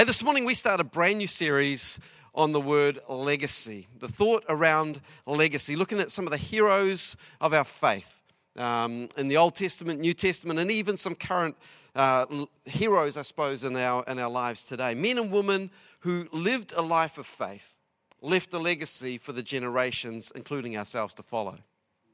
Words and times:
Hey, 0.00 0.06
this 0.06 0.24
morning 0.24 0.46
we 0.46 0.54
start 0.54 0.80
a 0.80 0.84
brand 0.84 1.18
new 1.18 1.26
series 1.26 2.00
on 2.34 2.52
the 2.52 2.60
word 2.60 3.00
legacy, 3.06 3.86
the 3.98 4.08
thought 4.08 4.42
around 4.48 5.02
legacy, 5.26 5.76
looking 5.76 6.00
at 6.00 6.10
some 6.10 6.26
of 6.26 6.30
the 6.30 6.38
heroes 6.38 7.18
of 7.38 7.52
our 7.52 7.64
faith 7.64 8.14
um, 8.56 9.10
in 9.18 9.28
the 9.28 9.36
Old 9.36 9.56
Testament, 9.56 10.00
New 10.00 10.14
Testament, 10.14 10.58
and 10.58 10.70
even 10.70 10.96
some 10.96 11.14
current 11.14 11.54
uh, 11.94 12.24
heroes, 12.64 13.18
I 13.18 13.20
suppose, 13.20 13.62
in 13.62 13.76
our, 13.76 14.02
in 14.08 14.18
our 14.18 14.30
lives 14.30 14.64
today. 14.64 14.94
Men 14.94 15.18
and 15.18 15.30
women 15.30 15.70
who 15.98 16.26
lived 16.32 16.72
a 16.74 16.80
life 16.80 17.18
of 17.18 17.26
faith, 17.26 17.74
left 18.22 18.54
a 18.54 18.58
legacy 18.58 19.18
for 19.18 19.32
the 19.32 19.42
generations, 19.42 20.32
including 20.34 20.78
ourselves, 20.78 21.12
to 21.12 21.22
follow. 21.22 21.58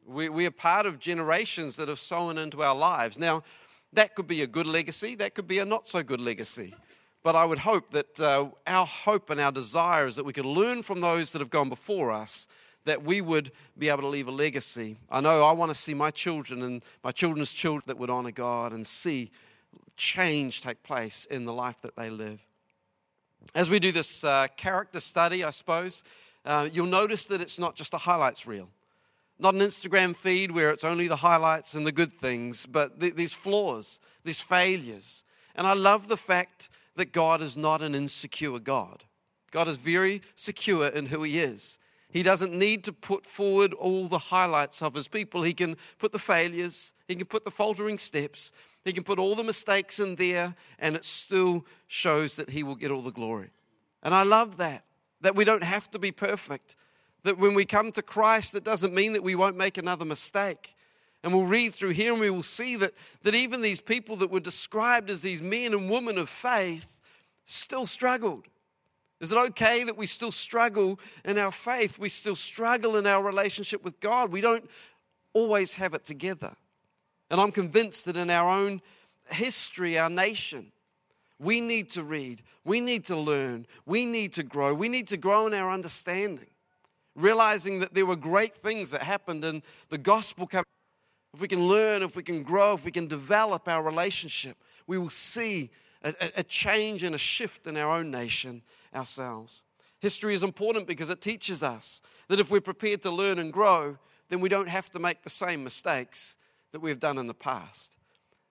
We, 0.05 0.29
we 0.29 0.45
are 0.46 0.50
part 0.50 0.87
of 0.87 0.98
generations 0.98 1.77
that 1.77 1.87
have 1.87 2.00
sown 2.00 2.37
into 2.37 2.64
our 2.64 2.75
lives. 2.75 3.16
Now, 3.16 3.45
that 3.93 4.16
could 4.16 4.27
be 4.27 4.43
a 4.43 4.48
good 4.48 4.66
legacy, 4.66 5.14
that 5.14 5.37
could 5.37 5.46
be 5.46 5.61
a 5.61 5.64
not 5.64 5.87
so 5.87 6.03
good 6.03 6.21
legacy. 6.21 6.75
But 7.27 7.34
I 7.34 7.45
would 7.45 7.58
hope 7.58 7.90
that 7.90 8.20
uh, 8.20 8.50
our 8.68 8.86
hope 8.86 9.30
and 9.30 9.40
our 9.40 9.50
desire 9.50 10.07
is 10.07 10.14
that 10.14 10.22
we 10.22 10.32
could 10.32 10.46
learn 10.46 10.85
from 10.85 11.00
those 11.00 11.32
that 11.32 11.40
have 11.40 11.50
gone 11.50 11.68
before 11.68 12.12
us, 12.12 12.46
that 12.85 13.02
we 13.02 13.21
would 13.21 13.50
be 13.76 13.89
able 13.89 14.02
to 14.02 14.07
leave 14.07 14.29
a 14.29 14.30
legacy. 14.30 14.96
I 15.11 15.21
know 15.21 15.43
I 15.43 15.50
want 15.50 15.72
to 15.72 15.75
see 15.75 15.93
my 15.93 16.12
children 16.12 16.62
and 16.62 16.85
my 17.02 17.11
children's 17.11 17.52
children 17.52 17.82
that 17.89 17.99
would 17.99 18.11
honor 18.11 18.30
God 18.30 18.72
and 18.72 18.86
see 18.86 19.32
change 19.96 20.61
take 20.62 20.85
place 20.85 21.25
in 21.25 21.46
the 21.46 21.52
life 21.52 21.80
that 21.80 21.96
they 21.96 22.11
live. 22.11 22.46
As 23.57 23.71
we 23.71 23.80
do 23.80 23.90
this 23.90 24.22
uh, 24.22 24.46
character 24.57 25.00
study, 25.00 25.43
I 25.43 25.50
suppose, 25.50 26.04
uh, 26.44 26.68
you'll 26.72 26.86
notice 26.86 27.27
that 27.27 27.40
it's 27.40 27.58
not 27.58 27.74
just 27.74 27.93
a 27.93 27.99
highlights 27.99 28.46
reel. 28.46 28.68
Not 29.40 29.54
an 29.54 29.63
Instagram 29.63 30.14
feed 30.14 30.52
where 30.52 30.71
it's 30.71 30.85
only 30.85 31.08
the 31.08 31.16
highlights 31.16 31.74
and 31.74 31.85
the 31.85 31.90
good 31.90 32.12
things, 32.12 32.66
but 32.66 33.00
th- 33.00 33.16
these 33.16 33.34
flaws, 33.34 33.98
these 34.22 34.41
failures. 34.41 35.24
And 35.56 35.66
I 35.66 35.72
love 35.72 36.06
the 36.06 36.16
fact 36.16 36.69
that 36.97 37.12
God 37.12 37.41
is 37.42 37.56
not 37.56 37.83
an 37.83 37.95
insecure 37.95 38.59
God. 38.59 39.05
God 39.50 39.69
is 39.69 39.77
very 39.77 40.23
secure 40.34 40.89
in 40.89 41.06
who 41.06 41.22
He 41.22 41.39
is. 41.39 41.78
He 42.11 42.22
doesn't 42.22 42.53
need 42.53 42.84
to 42.84 42.92
put 42.92 43.27
forward 43.27 43.75
all 43.75 44.08
the 44.08 44.19
highlights 44.19 44.83
of 44.83 44.94
His 44.94 45.08
people. 45.08 45.42
He 45.42 45.55
can 45.55 45.77
put 45.98 46.12
the 46.12 46.19
failures, 46.19 46.92
He 47.08 47.14
can 47.14 47.27
put 47.27 47.44
the 47.44 47.50
faltering 47.50 47.98
steps, 47.98 48.53
He 48.84 48.92
can 48.92 49.05
put 49.05 49.19
all 49.19 49.34
the 49.34 49.44
mistakes 49.44 50.00
in 50.00 50.16
there, 50.16 50.55
and 50.78 50.97
it 50.97 51.05
still 51.05 51.64
shows 51.86 52.36
that 52.36 52.50
He 52.50 52.62
will 52.62 52.77
get 52.77 52.91
all 52.91 53.03
the 53.03 53.10
glory. 53.10 53.50
And 54.03 54.14
I 54.14 54.22
love 54.22 54.56
that, 54.58 54.84
that 55.20 55.34
we 55.34 55.44
don't 55.44 55.64
have 55.64 55.91
to 55.91 55.98
be 55.98 56.12
perfect. 56.12 56.77
That 57.25 57.38
when 57.38 57.55
we 57.55 57.64
come 57.64 57.91
to 57.92 58.03
Christ, 58.03 58.55
it 58.55 58.62
doesn't 58.62 58.94
mean 58.94 59.12
that 59.14 59.22
we 59.22 59.34
won't 59.34 59.56
make 59.56 59.78
another 59.78 60.05
mistake. 60.05 60.75
And 61.27 61.34
we'll 61.34 61.44
read 61.44 61.74
through 61.74 61.91
here 61.91 62.12
and 62.12 62.20
we 62.20 62.30
will 62.30 62.44
see 62.44 62.77
that, 62.77 62.94
that 63.24 63.34
even 63.34 63.60
these 63.60 63.80
people 63.80 64.14
that 64.19 64.30
were 64.30 64.38
described 64.38 65.10
as 65.10 65.22
these 65.22 65.42
men 65.42 65.74
and 65.74 65.91
women 65.91 66.19
of 66.19 66.28
faith 66.28 67.00
still 67.46 67.84
struggled. 67.84 68.44
Is 69.19 69.32
it 69.32 69.36
okay 69.36 69.82
that 69.82 69.97
we 69.97 70.06
still 70.06 70.30
struggle 70.30 71.00
in 71.24 71.36
our 71.36 71.50
faith? 71.50 71.98
We 71.98 72.10
still 72.10 72.36
struggle 72.36 72.97
in 72.97 73.08
our 73.08 73.24
relationship 73.24 73.82
with 73.82 73.98
God. 73.98 74.30
We 74.30 74.41
don't 74.41 74.70
always 75.32 75.72
have 75.72 75.94
it 75.94 76.04
together. 76.04 76.54
And 77.28 77.41
I'm 77.41 77.50
convinced 77.50 78.04
that 78.04 78.16
in 78.16 78.30
our 78.30 78.48
own 78.48 78.80
history, 79.28 79.98
our 79.98 80.08
nation, 80.08 80.70
we 81.41 81.60
need 81.60 81.91
to 81.91 82.04
read, 82.04 82.41
we 82.64 82.80
need 82.80 83.04
to 83.06 83.16
learn, 83.16 83.66
we 83.84 84.04
need 84.04 84.32
to 84.34 84.44
grow, 84.44 84.72
we 84.72 84.88
need 84.88 85.08
to 85.08 85.16
grow 85.16 85.48
in 85.48 85.54
our 85.54 85.72
understanding, 85.72 86.50
realizing 87.16 87.80
that 87.80 87.94
there 87.94 88.06
were 88.06 88.14
great 88.14 88.56
things 88.58 88.92
that 88.92 89.02
happened 89.02 89.44
and 89.44 89.62
the 89.88 89.98
gospel 89.98 90.47
came 90.47 90.62
if 91.36 91.42
we 91.42 91.48
can 91.48 91.68
learn, 91.68 92.02
if 92.02 92.16
we 92.16 92.22
can 92.22 92.42
grow, 92.42 92.72
if 92.72 92.82
we 92.82 92.90
can 92.90 93.06
develop 93.06 93.68
our 93.68 93.82
relationship, 93.82 94.56
we 94.86 94.96
will 94.96 95.10
see 95.10 95.68
a, 96.02 96.14
a, 96.36 96.42
change 96.42 97.02
and 97.02 97.14
a 97.14 97.18
shift 97.18 97.66
in 97.66 97.76
our 97.76 97.92
own 97.92 98.10
nation 98.10 98.62
ourselves. 98.94 99.62
History 100.00 100.32
is 100.32 100.42
important 100.42 100.86
because 100.86 101.10
it 101.10 101.20
teaches 101.20 101.62
us 101.62 102.00
that 102.28 102.40
if 102.40 102.50
we're 102.50 102.62
prepared 102.62 103.02
to 103.02 103.10
learn 103.10 103.38
and 103.38 103.52
grow, 103.52 103.98
then 104.30 104.40
we 104.40 104.48
don't 104.48 104.68
have 104.70 104.88
to 104.92 104.98
make 104.98 105.22
the 105.22 105.28
same 105.28 105.62
mistakes 105.62 106.36
that 106.72 106.80
we've 106.80 107.00
done 107.00 107.19
in 107.19 107.26
the 107.26 107.34
past. 107.34 107.98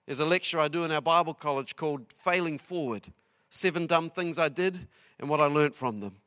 There's 0.06 0.20
a 0.20 0.26
lecture 0.26 0.60
I 0.60 0.68
do 0.68 0.84
in 0.84 0.92
our 0.92 1.02
Bible 1.02 1.34
college 1.34 1.76
called 1.76 2.14
Failing 2.14 2.60
Forward 2.60 3.12
Seven 3.50 3.88
Dumb 3.88 4.12
Things 4.12 4.38
I 4.38 4.50
Did 4.50 4.88
and 5.20 5.28
What 5.28 5.42
I 5.42 5.48
Learned 5.48 5.74
from 5.74 6.02
Them 6.02 6.18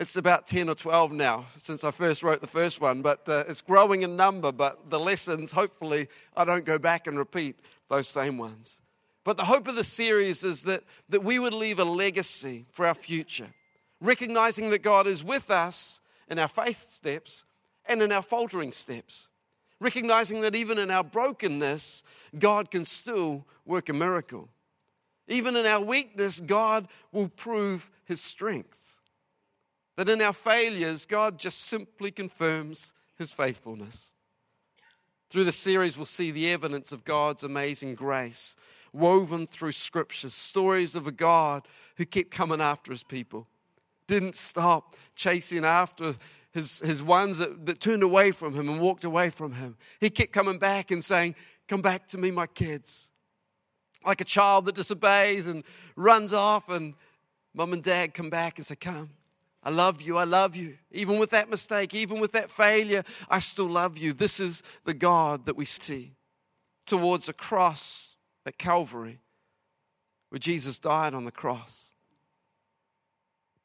it's 0.00 0.16
about 0.16 0.46
10 0.46 0.68
or 0.68 0.74
12 0.74 1.12
now 1.12 1.46
since 1.56 1.84
I 1.84 1.90
first 1.90 2.22
wrote 2.22 2.40
the 2.40 2.46
first 2.46 2.80
one, 2.80 3.00
but 3.00 3.28
uh, 3.28 3.44
it's 3.48 3.60
growing 3.60 4.02
in 4.02 4.16
number. 4.16 4.50
But 4.50 4.90
the 4.90 4.98
lessons, 4.98 5.52
hopefully, 5.52 6.08
I 6.36 6.44
don't 6.44 6.64
go 6.64 6.78
back 6.78 7.06
and 7.06 7.16
repeat 7.16 7.60
those 7.88 8.08
same 8.08 8.38
ones. 8.38 8.80
But 9.22 9.36
the 9.36 9.44
hope 9.44 9.68
of 9.68 9.76
the 9.76 9.84
series 9.84 10.44
is 10.44 10.64
that, 10.64 10.82
that 11.08 11.24
we 11.24 11.38
would 11.38 11.54
leave 11.54 11.78
a 11.78 11.84
legacy 11.84 12.66
for 12.70 12.86
our 12.86 12.94
future, 12.94 13.48
recognizing 14.00 14.70
that 14.70 14.82
God 14.82 15.06
is 15.06 15.24
with 15.24 15.50
us 15.50 16.00
in 16.28 16.38
our 16.38 16.48
faith 16.48 16.90
steps 16.90 17.44
and 17.86 18.02
in 18.02 18.12
our 18.12 18.22
faltering 18.22 18.72
steps, 18.72 19.28
recognizing 19.80 20.40
that 20.42 20.54
even 20.54 20.78
in 20.78 20.90
our 20.90 21.04
brokenness, 21.04 22.02
God 22.38 22.70
can 22.70 22.84
still 22.84 23.46
work 23.64 23.88
a 23.88 23.94
miracle. 23.94 24.48
Even 25.28 25.56
in 25.56 25.64
our 25.64 25.80
weakness, 25.80 26.40
God 26.40 26.88
will 27.12 27.28
prove 27.28 27.88
his 28.04 28.20
strength. 28.20 28.76
That 29.96 30.08
in 30.08 30.20
our 30.20 30.32
failures, 30.32 31.06
God 31.06 31.38
just 31.38 31.62
simply 31.62 32.10
confirms 32.10 32.94
his 33.16 33.32
faithfulness. 33.32 34.12
Through 35.30 35.44
the 35.44 35.52
series, 35.52 35.96
we'll 35.96 36.06
see 36.06 36.30
the 36.30 36.50
evidence 36.50 36.92
of 36.92 37.04
God's 37.04 37.42
amazing 37.42 37.94
grace 37.94 38.56
woven 38.94 39.46
through 39.46 39.72
scriptures, 39.72 40.32
stories 40.32 40.94
of 40.94 41.06
a 41.06 41.12
God 41.12 41.66
who 41.96 42.06
kept 42.06 42.30
coming 42.30 42.60
after 42.60 42.92
his 42.92 43.02
people, 43.02 43.48
didn't 44.06 44.36
stop 44.36 44.96
chasing 45.16 45.64
after 45.64 46.14
his, 46.52 46.78
his 46.78 47.02
ones 47.02 47.38
that, 47.38 47.66
that 47.66 47.80
turned 47.80 48.04
away 48.04 48.30
from 48.30 48.54
him 48.54 48.68
and 48.68 48.80
walked 48.80 49.04
away 49.04 49.30
from 49.30 49.52
him. 49.52 49.76
He 50.00 50.08
kept 50.08 50.32
coming 50.32 50.58
back 50.58 50.92
and 50.92 51.02
saying, 51.02 51.34
Come 51.66 51.82
back 51.82 52.06
to 52.08 52.18
me, 52.18 52.30
my 52.30 52.46
kids. 52.46 53.10
Like 54.06 54.20
a 54.20 54.24
child 54.24 54.66
that 54.66 54.74
disobeys 54.74 55.46
and 55.46 55.64
runs 55.96 56.32
off, 56.32 56.68
and 56.68 56.94
mom 57.54 57.72
and 57.72 57.82
dad 57.82 58.14
come 58.14 58.30
back 58.30 58.58
and 58.58 58.66
say, 58.66 58.76
Come, 58.76 59.10
I 59.64 59.70
love 59.70 60.02
you. 60.02 60.18
I 60.18 60.24
love 60.24 60.54
you. 60.54 60.76
Even 60.92 61.18
with 61.18 61.30
that 61.30 61.48
mistake, 61.48 61.94
even 61.94 62.20
with 62.20 62.32
that 62.32 62.50
failure, 62.50 63.02
I 63.30 63.38
still 63.38 63.66
love 63.66 63.96
you. 63.96 64.12
This 64.12 64.38
is 64.38 64.62
the 64.84 64.92
God 64.92 65.46
that 65.46 65.56
we 65.56 65.64
see 65.64 66.12
towards 66.86 67.28
a 67.30 67.32
cross 67.32 68.16
at 68.44 68.58
Calvary 68.58 69.20
where 70.28 70.38
Jesus 70.38 70.78
died 70.78 71.14
on 71.14 71.24
the 71.24 71.32
cross. 71.32 71.92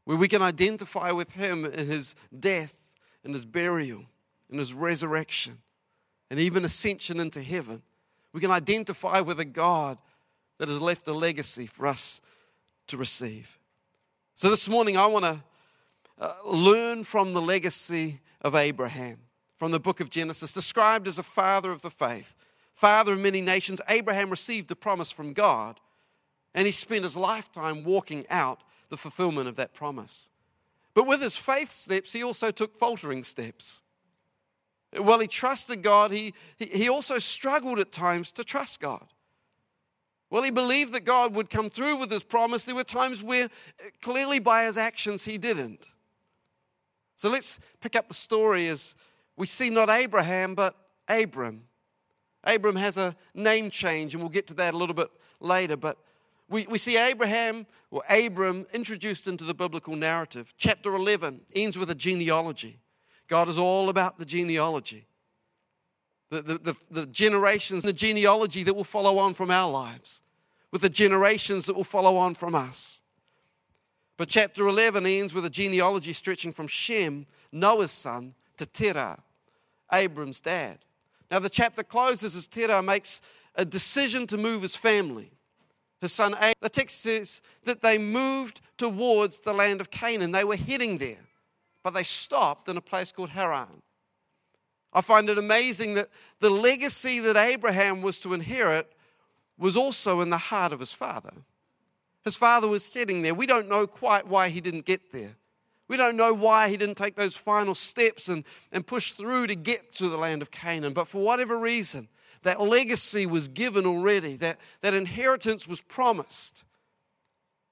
Where 0.05 0.17
we 0.17 0.29
can 0.29 0.41
identify 0.41 1.11
with 1.11 1.33
him 1.33 1.65
in 1.65 1.87
his 1.87 2.15
death 2.39 2.79
and 3.23 3.33
his 3.33 3.45
burial 3.45 4.05
and 4.49 4.57
his 4.57 4.73
resurrection 4.73 5.57
and 6.29 6.39
even 6.39 6.63
ascension 6.63 7.19
into 7.19 7.41
heaven. 7.41 7.81
We 8.31 8.39
can 8.39 8.51
identify 8.51 9.19
with 9.19 9.39
a 9.39 9.45
God 9.45 9.97
that 10.59 10.69
has 10.69 10.79
left 10.79 11.07
a 11.07 11.13
legacy 11.13 11.65
for 11.65 11.87
us 11.87 12.21
to 12.87 12.97
receive. 12.97 13.57
So 14.35 14.49
this 14.49 14.69
morning, 14.69 14.95
I 14.95 15.05
want 15.07 15.25
to 15.25 15.43
uh, 16.19 16.33
learn 16.45 17.03
from 17.03 17.33
the 17.33 17.41
legacy 17.41 18.19
of 18.41 18.55
Abraham 18.55 19.19
from 19.59 19.71
the 19.71 19.79
book 19.79 19.99
of 19.99 20.09
Genesis, 20.09 20.53
described 20.53 21.05
as 21.05 21.19
a 21.19 21.23
father 21.23 21.69
of 21.73 21.81
the 21.81 21.91
faith, 21.91 22.33
father 22.71 23.11
of 23.11 23.19
many 23.19 23.41
nations. 23.41 23.81
Abraham 23.89 24.29
received 24.29 24.71
a 24.71 24.75
promise 24.75 25.11
from 25.11 25.33
God, 25.33 25.81
and 26.55 26.65
he 26.65 26.71
spent 26.71 27.03
his 27.03 27.17
lifetime 27.17 27.83
walking 27.83 28.25
out 28.29 28.61
the 28.87 28.95
fulfillment 28.95 29.49
of 29.49 29.57
that 29.57 29.73
promise. 29.73 30.29
But 30.93 31.05
with 31.05 31.21
his 31.21 31.35
faith 31.35 31.71
steps, 31.73 32.13
he 32.13 32.23
also 32.23 32.51
took 32.51 32.73
faltering 32.73 33.25
steps. 33.25 33.81
While 34.97 35.19
he 35.19 35.27
trusted 35.27 35.83
God, 35.83 36.11
he, 36.11 36.33
he 36.57 36.87
also 36.87 37.19
struggled 37.19 37.79
at 37.79 37.91
times 37.91 38.31
to 38.31 38.45
trust 38.45 38.79
God. 38.79 39.05
Well, 40.29 40.43
he 40.43 40.51
believed 40.51 40.93
that 40.93 41.03
God 41.03 41.33
would 41.35 41.49
come 41.49 41.69
through 41.69 41.97
with 41.97 42.09
his 42.09 42.23
promise. 42.23 42.63
There 42.63 42.75
were 42.75 42.83
times 42.85 43.21
where 43.21 43.49
clearly 44.01 44.39
by 44.39 44.65
his 44.65 44.77
actions 44.77 45.25
he 45.25 45.37
didn't. 45.37 45.89
So 47.19 47.29
let's 47.29 47.59
pick 47.81 47.97
up 47.97 48.07
the 48.07 48.13
story 48.13 48.69
as 48.69 48.95
we 49.35 49.45
see 49.45 49.69
not 49.69 49.89
Abraham, 49.89 50.55
but 50.55 50.73
Abram. 51.09 51.63
Abram 52.45 52.77
has 52.77 52.95
a 52.95 53.13
name 53.35 53.69
change, 53.69 54.13
and 54.13 54.23
we'll 54.23 54.29
get 54.29 54.47
to 54.47 54.53
that 54.53 54.73
a 54.73 54.77
little 54.77 54.95
bit 54.95 55.09
later. 55.41 55.75
But 55.75 55.97
we, 56.47 56.65
we 56.67 56.77
see 56.77 56.95
Abraham, 56.95 57.67
or 57.91 58.03
Abram, 58.09 58.65
introduced 58.71 59.27
into 59.27 59.43
the 59.43 59.53
biblical 59.53 59.97
narrative. 59.97 60.53
Chapter 60.57 60.95
11 60.95 61.41
ends 61.53 61.77
with 61.77 61.89
a 61.89 61.95
genealogy. 61.95 62.79
God 63.27 63.49
is 63.49 63.57
all 63.57 63.89
about 63.89 64.17
the 64.17 64.23
genealogy, 64.23 65.05
the, 66.29 66.41
the, 66.41 66.57
the, 66.57 66.75
the 66.89 67.05
generations, 67.05 67.83
the 67.83 67.91
genealogy 67.91 68.63
that 68.63 68.73
will 68.73 68.85
follow 68.85 69.17
on 69.17 69.33
from 69.33 69.51
our 69.51 69.69
lives, 69.69 70.21
with 70.71 70.83
the 70.83 70.89
generations 70.89 71.65
that 71.65 71.75
will 71.75 71.83
follow 71.83 72.15
on 72.15 72.33
from 72.33 72.55
us. 72.55 73.01
But 74.19 74.27
chapter 74.27 74.67
11 74.67 75.05
ends 75.05 75.33
with 75.33 75.45
a 75.45 75.49
genealogy 75.49 76.11
stretching 76.11 76.51
from 76.51 76.67
Shem, 76.67 77.25
Noah's 77.53 77.91
son, 77.91 78.35
to 78.57 78.65
Terah, 78.65 79.17
Abram's 79.93 80.41
dad. 80.41 80.79
Now, 81.31 81.39
the 81.39 81.49
chapter 81.49 81.83
closes 81.83 82.35
as 82.35 82.45
Terah 82.45 82.81
makes 82.83 83.21
a 83.55 83.63
decision 83.63 84.27
to 84.27 84.37
move 84.37 84.61
his 84.61 84.75
family 84.75 85.31
his 86.01 86.11
son 86.11 86.33
Abram. 86.33 86.53
The 86.59 86.69
text 86.69 86.99
says 86.99 87.41
that 87.63 87.81
they 87.81 87.97
moved 87.97 88.59
towards 88.77 89.39
the 89.39 89.53
land 89.53 89.79
of 89.79 89.89
Canaan. 89.89 90.33
They 90.33 90.43
were 90.43 90.57
heading 90.57 90.97
there, 90.97 91.25
but 91.81 91.93
they 91.93 92.03
stopped 92.03 92.67
in 92.67 92.75
a 92.75 92.81
place 92.81 93.13
called 93.13 93.29
Haran. 93.29 93.81
I 94.91 94.99
find 94.99 95.29
it 95.29 95.37
amazing 95.37 95.93
that 95.93 96.09
the 96.41 96.49
legacy 96.49 97.19
that 97.19 97.37
Abraham 97.37 98.01
was 98.01 98.19
to 98.19 98.33
inherit 98.33 98.91
was 99.57 99.77
also 99.77 100.19
in 100.19 100.29
the 100.29 100.37
heart 100.37 100.73
of 100.73 100.81
his 100.81 100.91
father. 100.91 101.33
His 102.23 102.35
father 102.35 102.67
was 102.67 102.87
heading 102.87 103.21
there. 103.21 103.33
We 103.33 103.45
don't 103.45 103.69
know 103.69 103.87
quite 103.87 104.27
why 104.27 104.49
he 104.49 104.61
didn't 104.61 104.85
get 104.85 105.11
there. 105.11 105.35
We 105.87 105.97
don't 105.97 106.15
know 106.15 106.33
why 106.33 106.69
he 106.69 106.77
didn't 106.77 106.97
take 106.97 107.15
those 107.15 107.35
final 107.35 107.73
steps 107.73 108.29
and, 108.29 108.43
and 108.71 108.85
push 108.85 109.13
through 109.13 109.47
to 109.47 109.55
get 109.55 109.91
to 109.93 110.07
the 110.07 110.17
land 110.17 110.41
of 110.41 110.51
Canaan. 110.51 110.93
But 110.93 111.07
for 111.07 111.21
whatever 111.21 111.57
reason, 111.57 112.07
that 112.43 112.61
legacy 112.61 113.25
was 113.25 113.47
given 113.47 113.85
already, 113.85 114.35
that, 114.37 114.59
that 114.81 114.93
inheritance 114.93 115.67
was 115.67 115.81
promised. 115.81 116.63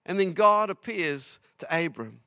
And 0.06 0.20
then 0.20 0.34
God 0.34 0.70
appears 0.70 1.40
to 1.60 1.86
Abram. 1.86 2.22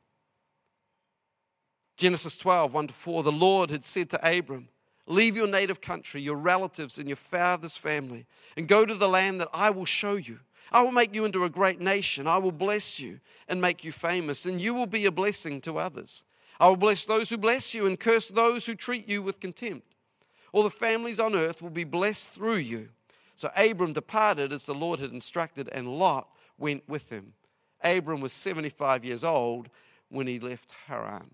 Genesis 1.96 2.38
12, 2.38 2.72
1 2.72 2.86
to 2.86 2.94
4, 2.94 3.22
the 3.22 3.32
Lord 3.32 3.70
had 3.70 3.84
said 3.84 4.10
to 4.10 4.38
Abram, 4.38 4.68
Leave 5.06 5.36
your 5.36 5.48
native 5.48 5.80
country, 5.80 6.20
your 6.20 6.36
relatives, 6.36 6.98
and 6.98 7.08
your 7.08 7.16
father's 7.16 7.76
family, 7.76 8.26
and 8.56 8.68
go 8.68 8.86
to 8.86 8.94
the 8.94 9.08
land 9.08 9.40
that 9.40 9.48
I 9.52 9.70
will 9.70 9.84
show 9.84 10.14
you. 10.14 10.38
I 10.72 10.82
will 10.82 10.92
make 10.92 11.14
you 11.14 11.24
into 11.24 11.44
a 11.44 11.50
great 11.50 11.80
nation. 11.80 12.26
I 12.26 12.38
will 12.38 12.52
bless 12.52 13.00
you 13.00 13.20
and 13.48 13.60
make 13.60 13.84
you 13.84 13.92
famous, 13.92 14.46
and 14.46 14.60
you 14.60 14.74
will 14.74 14.86
be 14.86 15.06
a 15.06 15.10
blessing 15.12 15.60
to 15.62 15.78
others. 15.78 16.24
I 16.60 16.68
will 16.68 16.76
bless 16.76 17.04
those 17.04 17.30
who 17.30 17.38
bless 17.38 17.74
you 17.74 17.86
and 17.86 17.98
curse 17.98 18.28
those 18.28 18.66
who 18.66 18.74
treat 18.74 19.08
you 19.08 19.22
with 19.22 19.40
contempt. 19.40 19.86
All 20.52 20.62
the 20.62 20.70
families 20.70 21.18
on 21.18 21.34
earth 21.34 21.62
will 21.62 21.70
be 21.70 21.84
blessed 21.84 22.28
through 22.28 22.56
you. 22.56 22.88
So 23.34 23.50
Abram 23.56 23.94
departed 23.94 24.52
as 24.52 24.66
the 24.66 24.74
Lord 24.74 25.00
had 25.00 25.12
instructed, 25.12 25.68
and 25.72 25.88
Lot 25.88 26.28
went 26.58 26.86
with 26.88 27.08
him. 27.08 27.32
Abram 27.82 28.20
was 28.20 28.32
75 28.32 29.04
years 29.04 29.24
old 29.24 29.68
when 30.10 30.26
he 30.26 30.38
left 30.38 30.72
Haran. 30.86 31.30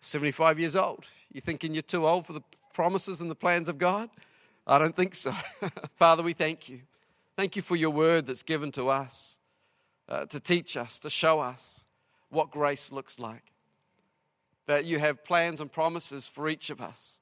75 0.00 0.58
years 0.58 0.74
old. 0.74 1.04
You 1.32 1.40
thinking 1.40 1.74
you're 1.74 1.82
too 1.82 2.06
old 2.06 2.26
for 2.26 2.32
the 2.32 2.42
promises 2.74 3.20
and 3.20 3.30
the 3.30 3.36
plans 3.36 3.68
of 3.68 3.78
God? 3.78 4.10
I 4.66 4.78
don't 4.78 4.96
think 4.96 5.14
so. 5.14 5.32
Father, 5.96 6.22
we 6.22 6.32
thank 6.32 6.68
you. 6.68 6.80
Thank 7.42 7.56
you 7.56 7.62
for 7.62 7.74
your 7.74 7.90
word 7.90 8.26
that's 8.26 8.44
given 8.44 8.70
to 8.70 8.88
us 8.88 9.36
uh, 10.08 10.26
to 10.26 10.38
teach 10.38 10.76
us, 10.76 11.00
to 11.00 11.10
show 11.10 11.40
us 11.40 11.84
what 12.28 12.52
grace 12.52 12.92
looks 12.92 13.18
like. 13.18 13.42
That 14.66 14.84
you 14.84 15.00
have 15.00 15.24
plans 15.24 15.60
and 15.60 15.70
promises 15.70 16.28
for 16.28 16.48
each 16.48 16.70
of 16.70 16.80
us. 16.80 17.18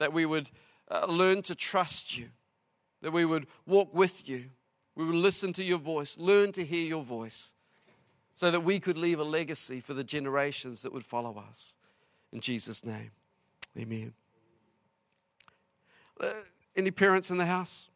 That 0.00 0.12
we 0.12 0.26
would 0.26 0.50
uh, 0.90 1.06
learn 1.06 1.40
to 1.44 1.54
trust 1.54 2.18
you. 2.18 2.26
That 3.00 3.14
we 3.14 3.24
would 3.24 3.46
walk 3.66 3.94
with 3.94 4.28
you. 4.28 4.50
We 4.96 5.06
would 5.06 5.14
listen 5.14 5.54
to 5.54 5.64
your 5.64 5.78
voice, 5.78 6.18
learn 6.18 6.52
to 6.52 6.62
hear 6.62 6.86
your 6.86 7.02
voice, 7.02 7.54
so 8.34 8.50
that 8.50 8.64
we 8.64 8.78
could 8.78 8.98
leave 8.98 9.18
a 9.18 9.24
legacy 9.24 9.80
for 9.80 9.94
the 9.94 10.04
generations 10.04 10.82
that 10.82 10.92
would 10.92 11.06
follow 11.06 11.42
us. 11.48 11.74
In 12.32 12.40
Jesus' 12.40 12.84
name, 12.84 13.12
amen. 13.78 14.12
Uh, 16.20 16.32
any 16.76 16.90
parents 16.90 17.30
in 17.30 17.38
the 17.38 17.46
house? 17.46 17.88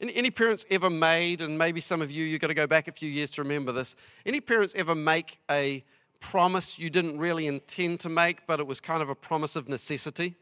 Any, 0.00 0.30
parents 0.30 0.64
ever 0.70 0.88
made, 0.88 1.42
and 1.42 1.58
maybe 1.58 1.80
some 1.80 2.00
of 2.00 2.10
you, 2.10 2.24
you've 2.24 2.40
got 2.40 2.46
to 2.46 2.54
go 2.54 2.66
back 2.66 2.88
a 2.88 2.92
few 2.92 3.08
years 3.08 3.30
to 3.32 3.42
remember 3.42 3.70
this, 3.70 3.96
any 4.24 4.40
parents 4.40 4.74
ever 4.74 4.94
make 4.94 5.38
a 5.50 5.84
promise 6.20 6.78
you 6.78 6.88
didn't 6.88 7.18
really 7.18 7.46
intend 7.46 8.00
to 8.00 8.08
make, 8.08 8.46
but 8.46 8.60
it 8.60 8.66
was 8.66 8.80
kind 8.80 9.02
of 9.02 9.10
a 9.10 9.14
promise 9.14 9.56
of 9.56 9.68
necessity? 9.68 10.36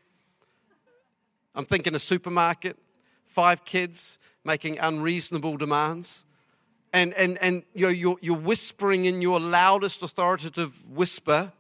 I'm 1.57 1.65
thinking 1.65 1.95
a 1.97 1.99
supermarket, 1.99 2.77
five 3.27 3.65
kids 3.65 4.19
making 4.45 4.79
unreasonable 4.79 5.57
demands. 5.57 6.25
And, 6.93 7.13
and, 7.15 7.37
and 7.39 7.65
you 7.75 7.87
know, 7.87 7.93
you're, 7.93 8.17
you're 8.21 8.37
whispering 8.37 9.07
in 9.07 9.21
your 9.21 9.41
loudest 9.41 10.03
authoritative 10.03 10.89
whisper 10.89 11.53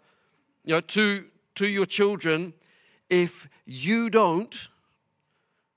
you 0.64 0.74
know, 0.74 0.80
to, 0.80 1.24
to 1.56 1.66
your 1.66 1.86
children 1.86 2.54
if 3.10 3.48
you 3.64 4.10
don't, 4.10 4.68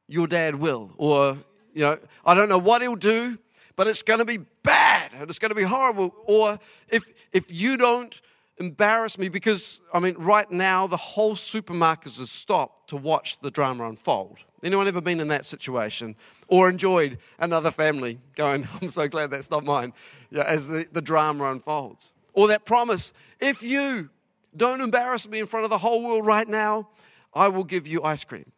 your 0.08 0.28
dad 0.28 0.56
will. 0.56 0.92
Or, 0.98 1.38
you 1.74 1.82
know, 1.82 1.98
I 2.26 2.34
don't 2.34 2.50
know 2.50 2.58
what 2.58 2.82
he'll 2.82 2.96
do, 2.96 3.38
but 3.76 3.88
it's 3.88 4.04
going 4.04 4.20
to 4.20 4.26
be 4.26 4.40
bad 4.64 5.12
and 5.14 5.30
it's 5.30 5.40
going 5.40 5.50
to 5.50 5.56
be 5.56 5.64
horrible. 5.64 6.14
Or 6.26 6.60
if, 6.90 7.12
if 7.32 7.52
you 7.52 7.78
don't 7.78 8.20
embarrass 8.60 9.18
me, 9.18 9.30
because, 9.30 9.82
I 9.94 10.00
mean, 10.00 10.16
right 10.18 10.50
now 10.52 10.88
the 10.88 10.98
whole 10.98 11.36
supermarket 11.36 12.14
has 12.16 12.32
stopped 12.32 12.90
to 12.90 12.98
watch 12.98 13.40
the 13.40 13.52
drama 13.52 13.88
unfold. 13.88 14.40
Anyone 14.64 14.88
ever 14.88 15.02
been 15.02 15.20
in 15.20 15.30
that 15.30 15.46
situation 15.46 16.16
or 16.48 16.70
enjoyed 16.70 17.18
another 17.40 17.72
family 17.72 18.20
going, 18.36 18.68
I'm 18.82 18.90
so 18.90 19.08
glad 19.08 19.32
that's 19.32 19.50
not 19.50 19.64
mine, 19.64 19.94
yeah, 20.30 20.44
as 20.44 20.68
the, 20.68 20.86
the 20.92 21.02
drama 21.02 21.46
unfolds? 21.46 22.14
Or 22.34 22.48
that 22.50 22.66
promise, 22.66 23.14
if 23.40 23.64
you 23.64 24.10
don't 24.56 24.82
embarrass 24.82 25.28
me 25.28 25.40
in 25.40 25.46
front 25.46 25.64
of 25.64 25.70
the 25.70 25.78
whole 25.78 26.04
world 26.04 26.26
right 26.26 26.48
now. 26.48 26.90
I 27.34 27.48
will 27.48 27.64
give 27.64 27.88
you 27.88 28.04
ice 28.04 28.24
cream. 28.24 28.52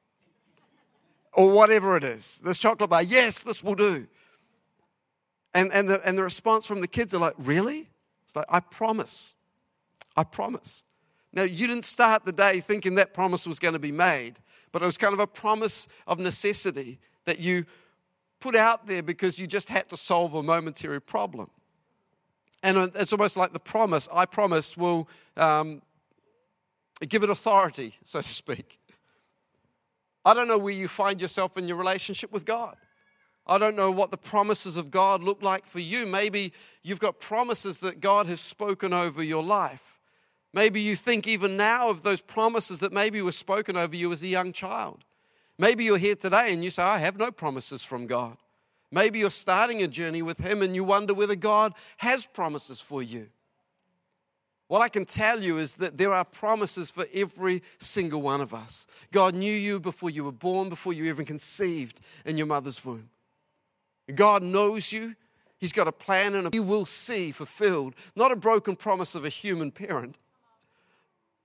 Or 1.34 1.52
whatever 1.52 1.98
it 1.98 2.04
is. 2.04 2.42
This 2.44 2.60
chocolate 2.60 2.90
bar, 2.90 3.04
yes, 3.04 3.44
this 3.44 3.64
will 3.64 3.76
do. 3.76 4.08
And, 5.54 5.72
and, 5.72 5.90
the, 5.90 6.02
and 6.08 6.18
the 6.18 6.24
response 6.24 6.66
from 6.66 6.82
the 6.82 6.88
kids 6.88 7.14
are 7.14 7.20
like, 7.20 7.36
Really? 7.38 7.90
It's 8.26 8.36
like, 8.36 8.46
I 8.50 8.60
promise. 8.60 9.36
I 10.16 10.24
promise. 10.24 10.84
Now, 11.34 11.44
you 11.44 11.68
didn't 11.68 11.86
start 11.86 12.26
the 12.26 12.32
day 12.32 12.60
thinking 12.60 12.96
that 12.96 13.14
promise 13.14 13.48
was 13.48 13.60
going 13.60 13.74
to 13.74 13.80
be 13.80 13.92
made, 13.92 14.34
but 14.72 14.82
it 14.82 14.86
was 14.86 14.98
kind 14.98 15.14
of 15.14 15.20
a 15.20 15.28
promise 15.28 15.88
of 16.08 16.20
necessity 16.20 17.00
that 17.26 17.40
you 17.40 17.66
put 18.40 18.56
out 18.56 18.88
there 18.88 19.02
because 19.02 19.40
you 19.40 19.48
just 19.48 19.70
had 19.70 19.90
to 19.90 19.98
solve 19.98 20.34
a 20.36 20.44
momentary 20.44 21.02
problem. 21.02 21.50
And 22.62 22.78
it's 22.96 23.12
almost 23.12 23.36
like 23.36 23.54
the 23.54 23.60
promise 23.60 24.08
I 24.12 24.26
promise 24.26 24.78
will 24.78 25.08
um, 25.36 25.82
give 27.08 27.24
it 27.24 27.30
authority, 27.30 27.96
so 28.04 28.22
to 28.22 28.28
speak. 28.28 28.80
I 30.26 30.34
don't 30.34 30.48
know 30.48 30.58
where 30.58 30.74
you 30.74 30.88
find 30.88 31.20
yourself 31.20 31.58
in 31.58 31.68
your 31.68 31.78
relationship 31.78 32.32
with 32.32 32.46
God. 32.46 32.78
I 33.46 33.58
don't 33.58 33.76
know 33.76 33.92
what 33.92 34.12
the 34.12 34.18
promises 34.18 34.78
of 34.78 34.90
God 34.90 35.22
look 35.22 35.42
like 35.44 35.66
for 35.66 35.80
you. 35.80 36.06
Maybe 36.06 36.54
you've 36.82 37.00
got 37.00 37.20
promises 37.20 37.80
that 37.80 38.00
God 38.00 38.26
has 38.28 38.40
spoken 38.40 38.94
over 38.94 39.22
your 39.22 39.44
life. 39.44 40.00
Maybe 40.54 40.80
you 40.80 40.96
think 40.96 41.28
even 41.28 41.58
now 41.58 41.90
of 41.90 42.04
those 42.04 42.22
promises 42.22 42.80
that 42.80 42.94
maybe 42.94 43.22
were 43.22 43.32
spoken 43.32 43.76
over 43.76 43.96
you 43.96 44.12
as 44.14 44.24
a 44.24 44.28
young 44.28 44.54
child. 44.54 45.04
Maybe 45.58 45.84
you're 45.84 45.98
here 45.98 46.16
today 46.16 46.54
and 46.54 46.64
you 46.64 46.70
say, 46.70 46.84
I 46.84 47.00
have 47.00 47.18
no 47.18 47.32
promises 47.32 47.84
from 47.84 48.08
God. 48.08 48.38
Maybe 48.92 49.20
you're 49.20 49.32
starting 49.32 49.82
a 49.82 49.88
journey 49.88 50.22
with 50.22 50.38
Him 50.38 50.62
and 50.62 50.76
you 50.76 50.84
wonder 50.84 51.14
whether 51.14 51.36
God 51.36 51.74
has 51.98 52.26
promises 52.26 52.80
for 52.80 53.02
you. 53.02 53.28
What 54.74 54.82
I 54.82 54.90
can 54.90 55.06
tell 55.06 55.44
you 55.44 55.60
is 55.60 55.76
that 55.76 56.00
there 56.00 56.12
are 56.12 56.26
promises 56.26 56.90
for 56.90 57.06
every 57.14 57.62
single 57.78 58.24
one 58.24 58.42
of 58.42 58.56
us. 58.56 58.88
God 59.12 59.36
knew 59.36 59.54
you 59.54 59.80
before 59.80 60.10
you 60.10 60.24
were 60.24 60.32
born, 60.32 60.70
before 60.70 60.94
you 60.94 61.06
even 61.06 61.26
conceived 61.26 62.00
in 62.26 62.40
your 62.40 62.48
mother's 62.48 62.84
womb. 62.84 63.08
God 64.16 64.42
knows 64.42 64.92
you. 64.92 65.16
He's 65.60 65.74
got 65.74 65.88
a 65.88 65.92
plan 65.92 66.34
and 66.34 66.56
you 66.56 66.64
will 66.64 66.88
see 66.88 67.30
fulfilled, 67.30 67.94
not 68.16 68.32
a 68.32 68.36
broken 68.36 68.76
promise 68.76 69.14
of 69.14 69.26
a 69.26 69.30
human 69.30 69.70
parent, 69.70 70.18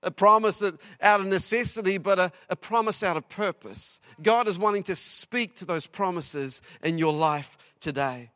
a 0.01 0.09
promise 0.09 0.57
that 0.57 0.79
out 0.99 1.19
of 1.19 1.27
necessity, 1.27 1.99
but 1.99 2.17
a, 2.17 2.31
a 2.49 2.55
promise 2.55 3.03
out 3.03 3.15
of 3.15 3.29
purpose. 3.29 3.99
God 4.23 4.47
is 4.47 4.57
wanting 4.57 4.81
to 4.85 4.95
speak 4.95 5.55
to 5.57 5.65
those 5.65 5.85
promises 5.85 6.63
in 6.81 6.97
your 6.97 7.13
life 7.13 7.59
today. 7.79 8.31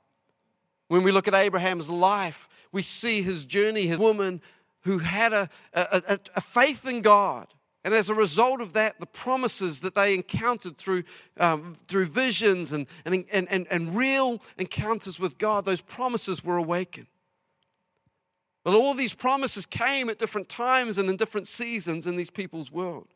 When 0.87 1.01
we 1.01 1.11
look 1.11 1.27
at 1.27 1.33
Abraham's 1.33 1.89
life, 1.89 2.47
we 2.71 2.83
see 2.83 3.23
his 3.23 3.43
journey, 3.43 3.87
his 3.87 3.97
woman 3.97 4.39
who 4.83 4.99
had 4.99 5.33
a, 5.33 5.49
a, 5.73 6.19
a, 6.35 6.41
faith 6.41 6.85
in 6.85 7.01
God. 7.01 7.47
And 7.83 7.93
as 7.93 8.09
a 8.09 8.13
result 8.13 8.61
of 8.61 8.73
that, 8.73 8.99
the 8.99 9.05
promises 9.05 9.81
that 9.81 9.95
they 9.95 10.13
encountered 10.13 10.77
through, 10.77 11.03
um, 11.37 11.73
through 11.87 12.05
visions 12.05 12.71
and, 12.71 12.87
and, 13.05 13.25
and, 13.31 13.67
and 13.69 13.95
real 13.95 14.41
encounters 14.57 15.19
with 15.19 15.37
God, 15.37 15.65
those 15.65 15.81
promises 15.81 16.43
were 16.43 16.57
awakened. 16.57 17.07
But 18.63 18.75
all 18.75 18.93
these 18.93 19.13
promises 19.13 19.65
came 19.65 20.09
at 20.09 20.19
different 20.19 20.47
times 20.47 20.97
and 20.97 21.09
in 21.09 21.17
different 21.17 21.47
seasons 21.47 22.07
in 22.07 22.15
these 22.15 22.29
people's 22.29 22.71
world. 22.71 23.07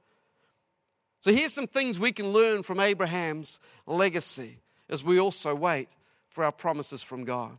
So 1.22 1.32
here's 1.32 1.54
some 1.54 1.68
things 1.68 2.00
we 2.00 2.12
can 2.12 2.32
learn 2.32 2.64
from 2.64 2.80
Abraham's 2.80 3.60
legacy 3.86 4.60
as 4.90 5.04
we 5.04 5.20
also 5.20 5.56
wait 5.56 5.90
for 6.30 6.44
our 6.44 6.52
promises 6.52 7.02
from 7.02 7.24
God. 7.24 7.58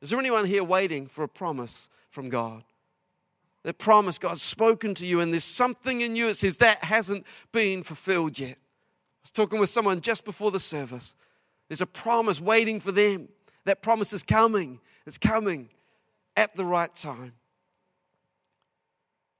Is 0.00 0.10
there 0.10 0.18
anyone 0.18 0.46
here 0.46 0.64
waiting 0.64 1.06
for 1.06 1.24
a 1.24 1.28
promise 1.28 1.88
from 2.10 2.28
God? 2.28 2.64
That 3.66 3.78
promise 3.78 4.16
God's 4.16 4.42
spoken 4.42 4.94
to 4.94 5.04
you, 5.04 5.18
and 5.18 5.32
there's 5.32 5.42
something 5.42 6.00
in 6.00 6.14
you 6.14 6.28
that 6.28 6.36
says 6.36 6.58
that 6.58 6.84
hasn't 6.84 7.26
been 7.50 7.82
fulfilled 7.82 8.38
yet. 8.38 8.58
I 8.58 9.24
was 9.24 9.30
talking 9.32 9.58
with 9.58 9.70
someone 9.70 10.00
just 10.00 10.24
before 10.24 10.52
the 10.52 10.60
service. 10.60 11.16
There's 11.66 11.80
a 11.80 11.86
promise 11.86 12.40
waiting 12.40 12.78
for 12.78 12.92
them. 12.92 13.28
That 13.64 13.82
promise 13.82 14.12
is 14.12 14.22
coming. 14.22 14.78
It's 15.04 15.18
coming 15.18 15.68
at 16.36 16.54
the 16.54 16.64
right 16.64 16.94
time. 16.94 17.32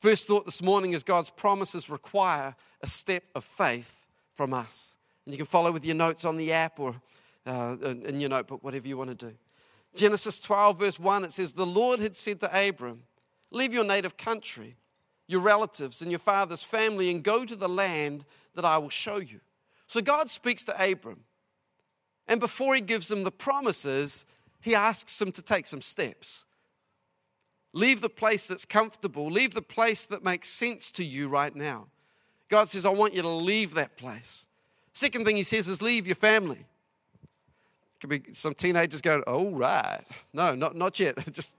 First 0.00 0.26
thought 0.26 0.44
this 0.44 0.60
morning 0.60 0.92
is 0.92 1.04
God's 1.04 1.30
promises 1.30 1.88
require 1.88 2.56
a 2.80 2.88
step 2.88 3.22
of 3.36 3.44
faith 3.44 4.06
from 4.32 4.52
us. 4.52 4.96
And 5.24 5.34
you 5.34 5.36
can 5.36 5.46
follow 5.46 5.70
with 5.70 5.86
your 5.86 5.94
notes 5.94 6.24
on 6.24 6.36
the 6.36 6.52
app 6.52 6.80
or 6.80 6.96
uh, 7.46 7.76
in 7.80 8.18
your 8.18 8.30
notebook, 8.30 8.64
whatever 8.64 8.88
you 8.88 8.98
want 8.98 9.16
to 9.16 9.26
do. 9.28 9.36
Genesis 9.94 10.40
12, 10.40 10.80
verse 10.80 10.98
1, 10.98 11.26
it 11.26 11.32
says, 11.32 11.54
The 11.54 11.64
Lord 11.64 12.00
had 12.00 12.16
said 12.16 12.40
to 12.40 12.68
Abram, 12.68 13.04
Leave 13.50 13.72
your 13.72 13.84
native 13.84 14.16
country, 14.16 14.76
your 15.26 15.40
relatives, 15.40 16.02
and 16.02 16.10
your 16.10 16.18
father's 16.18 16.62
family, 16.62 17.10
and 17.10 17.22
go 17.22 17.44
to 17.44 17.56
the 17.56 17.68
land 17.68 18.24
that 18.54 18.64
I 18.64 18.78
will 18.78 18.90
show 18.90 19.16
you. 19.16 19.40
So 19.86 20.00
God 20.00 20.30
speaks 20.30 20.64
to 20.64 20.90
Abram. 20.90 21.20
And 22.28 22.40
before 22.40 22.74
he 22.74 22.80
gives 22.80 23.10
him 23.10 23.22
the 23.22 23.30
promises, 23.30 24.24
he 24.60 24.74
asks 24.74 25.20
him 25.20 25.30
to 25.32 25.42
take 25.42 25.66
some 25.66 25.80
steps. 25.80 26.44
Leave 27.72 28.00
the 28.00 28.08
place 28.08 28.46
that's 28.46 28.64
comfortable, 28.64 29.30
leave 29.30 29.54
the 29.54 29.62
place 29.62 30.06
that 30.06 30.24
makes 30.24 30.48
sense 30.48 30.90
to 30.92 31.04
you 31.04 31.28
right 31.28 31.54
now. 31.54 31.86
God 32.48 32.68
says, 32.68 32.84
I 32.84 32.90
want 32.90 33.14
you 33.14 33.22
to 33.22 33.28
leave 33.28 33.74
that 33.74 33.96
place. 33.96 34.46
Second 34.92 35.24
thing 35.24 35.36
he 35.36 35.42
says 35.42 35.68
is 35.68 35.82
leave 35.82 36.06
your 36.06 36.16
family. 36.16 36.64
Could 38.00 38.10
be 38.10 38.22
some 38.32 38.54
teenagers 38.54 39.00
going, 39.00 39.22
oh, 39.26 39.50
right. 39.50 40.00
No, 40.32 40.54
not, 40.54 40.74
not 40.76 40.98
yet. 40.98 41.18
Just 41.32 41.52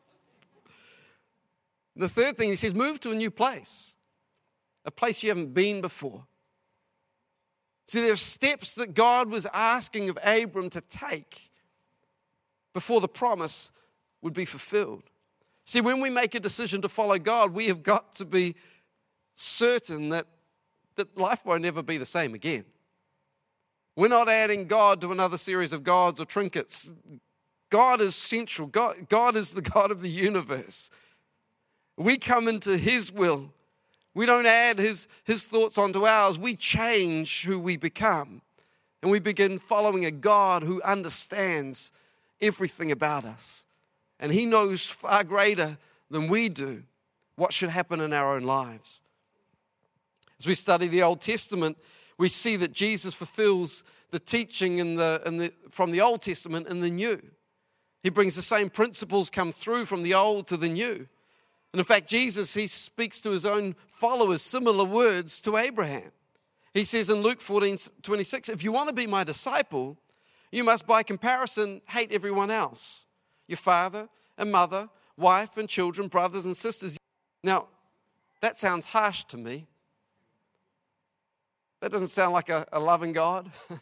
the 1.97 2.09
third 2.09 2.37
thing 2.37 2.49
he 2.49 2.55
says, 2.55 2.73
move 2.73 2.99
to 3.01 3.11
a 3.11 3.15
new 3.15 3.31
place, 3.31 3.95
a 4.85 4.91
place 4.91 5.23
you 5.23 5.29
haven't 5.29 5.53
been 5.53 5.81
before. 5.81 6.25
See, 7.85 8.01
there 8.01 8.13
are 8.13 8.17
steps 8.17 8.75
that 8.75 8.93
God 8.93 9.29
was 9.29 9.47
asking 9.53 10.09
of 10.09 10.17
Abram 10.23 10.69
to 10.71 10.81
take 10.81 11.51
before 12.73 13.01
the 13.01 13.07
promise 13.07 13.71
would 14.21 14.33
be 14.33 14.45
fulfilled. 14.45 15.03
See, 15.65 15.81
when 15.81 15.99
we 15.99 16.09
make 16.09 16.35
a 16.35 16.39
decision 16.39 16.81
to 16.81 16.89
follow 16.89 17.17
God, 17.17 17.53
we 17.53 17.67
have 17.67 17.83
got 17.83 18.15
to 18.15 18.25
be 18.25 18.55
certain 19.35 20.09
that, 20.09 20.27
that 20.95 21.17
life 21.17 21.45
won't 21.45 21.65
ever 21.65 21.81
be 21.81 21.97
the 21.97 22.05
same 22.05 22.33
again. 22.33 22.65
We're 23.95 24.09
not 24.09 24.29
adding 24.29 24.67
God 24.67 25.01
to 25.01 25.11
another 25.11 25.37
series 25.37 25.73
of 25.73 25.83
gods 25.83 26.19
or 26.19 26.25
trinkets. 26.25 26.91
God 27.69 27.99
is 27.99 28.15
central, 28.15 28.67
God, 28.67 29.09
God 29.09 29.35
is 29.35 29.53
the 29.53 29.61
God 29.73 29.91
of 29.91 30.01
the 30.01 30.09
universe. 30.09 30.89
We 31.97 32.17
come 32.17 32.47
into 32.47 32.77
His 32.77 33.11
will. 33.11 33.51
We 34.17 34.25
don't 34.25 34.47
add 34.47 34.79
his, 34.79 35.07
his 35.25 35.45
thoughts 35.45 35.77
onto 35.77 36.07
ours. 36.07 36.39
We 36.39 36.55
change 36.55 37.43
who 37.43 37.59
we 37.59 37.77
become. 37.77 38.41
And 39.03 39.11
we 39.11 39.19
begin 39.19 39.59
following 39.59 40.05
a 40.05 40.11
God 40.11 40.63
who 40.63 40.81
understands 40.81 41.91
everything 42.41 42.91
about 42.91 43.25
us. 43.25 43.63
And 44.19 44.33
He 44.33 44.47
knows 44.47 44.89
far 44.89 45.23
greater 45.23 45.77
than 46.09 46.29
we 46.29 46.49
do 46.49 46.81
what 47.35 47.53
should 47.53 47.69
happen 47.69 48.01
in 48.01 48.11
our 48.11 48.35
own 48.35 48.41
lives. 48.41 49.03
As 50.39 50.47
we 50.47 50.55
study 50.55 50.87
the 50.87 51.03
Old 51.03 51.21
Testament, 51.21 51.77
we 52.17 52.27
see 52.27 52.55
that 52.55 52.73
Jesus 52.73 53.13
fulfills 53.13 53.83
the 54.09 54.19
teaching 54.19 54.79
in 54.79 54.95
the, 54.95 55.21
in 55.27 55.37
the, 55.37 55.53
from 55.69 55.91
the 55.91 56.01
Old 56.01 56.23
Testament 56.23 56.65
in 56.67 56.79
the 56.79 56.89
New. 56.89 57.21
He 58.01 58.09
brings 58.09 58.35
the 58.35 58.41
same 58.41 58.71
principles 58.71 59.29
come 59.29 59.51
through 59.51 59.85
from 59.85 60.01
the 60.01 60.15
Old 60.15 60.47
to 60.47 60.57
the 60.57 60.69
New. 60.69 61.07
And 61.77 61.81
in 61.81 61.85
fact, 61.85 62.09
Jesus, 62.09 62.55
he 62.55 62.65
speaks 62.65 63.19
to 63.19 63.29
his 63.29 63.45
own 63.45 63.75
followers 63.85 64.41
similar 64.41 64.83
words 64.83 65.39
to 65.41 65.57
Abraham. 65.57 66.11
He 66.73 66.83
says 66.83 67.11
in 67.11 67.21
Luke 67.21 67.39
14 67.39 67.77
26, 68.01 68.49
if 68.49 68.63
you 68.63 68.71
want 68.71 68.89
to 68.89 68.95
be 68.95 69.05
my 69.05 69.23
disciple, 69.23 69.95
you 70.51 70.63
must, 70.63 70.87
by 70.87 71.03
comparison, 71.03 71.83
hate 71.87 72.11
everyone 72.11 72.49
else 72.49 73.05
your 73.47 73.57
father 73.57 74.09
and 74.39 74.51
mother, 74.51 74.89
wife 75.17 75.55
and 75.57 75.69
children, 75.69 76.07
brothers 76.07 76.45
and 76.45 76.57
sisters. 76.57 76.97
Now, 77.43 77.67
that 78.41 78.57
sounds 78.57 78.87
harsh 78.87 79.25
to 79.25 79.37
me. 79.37 79.67
That 81.81 81.91
doesn't 81.91 82.07
sound 82.07 82.33
like 82.33 82.49
a, 82.49 82.65
a 82.73 82.79
loving 82.79 83.13
God. 83.13 83.51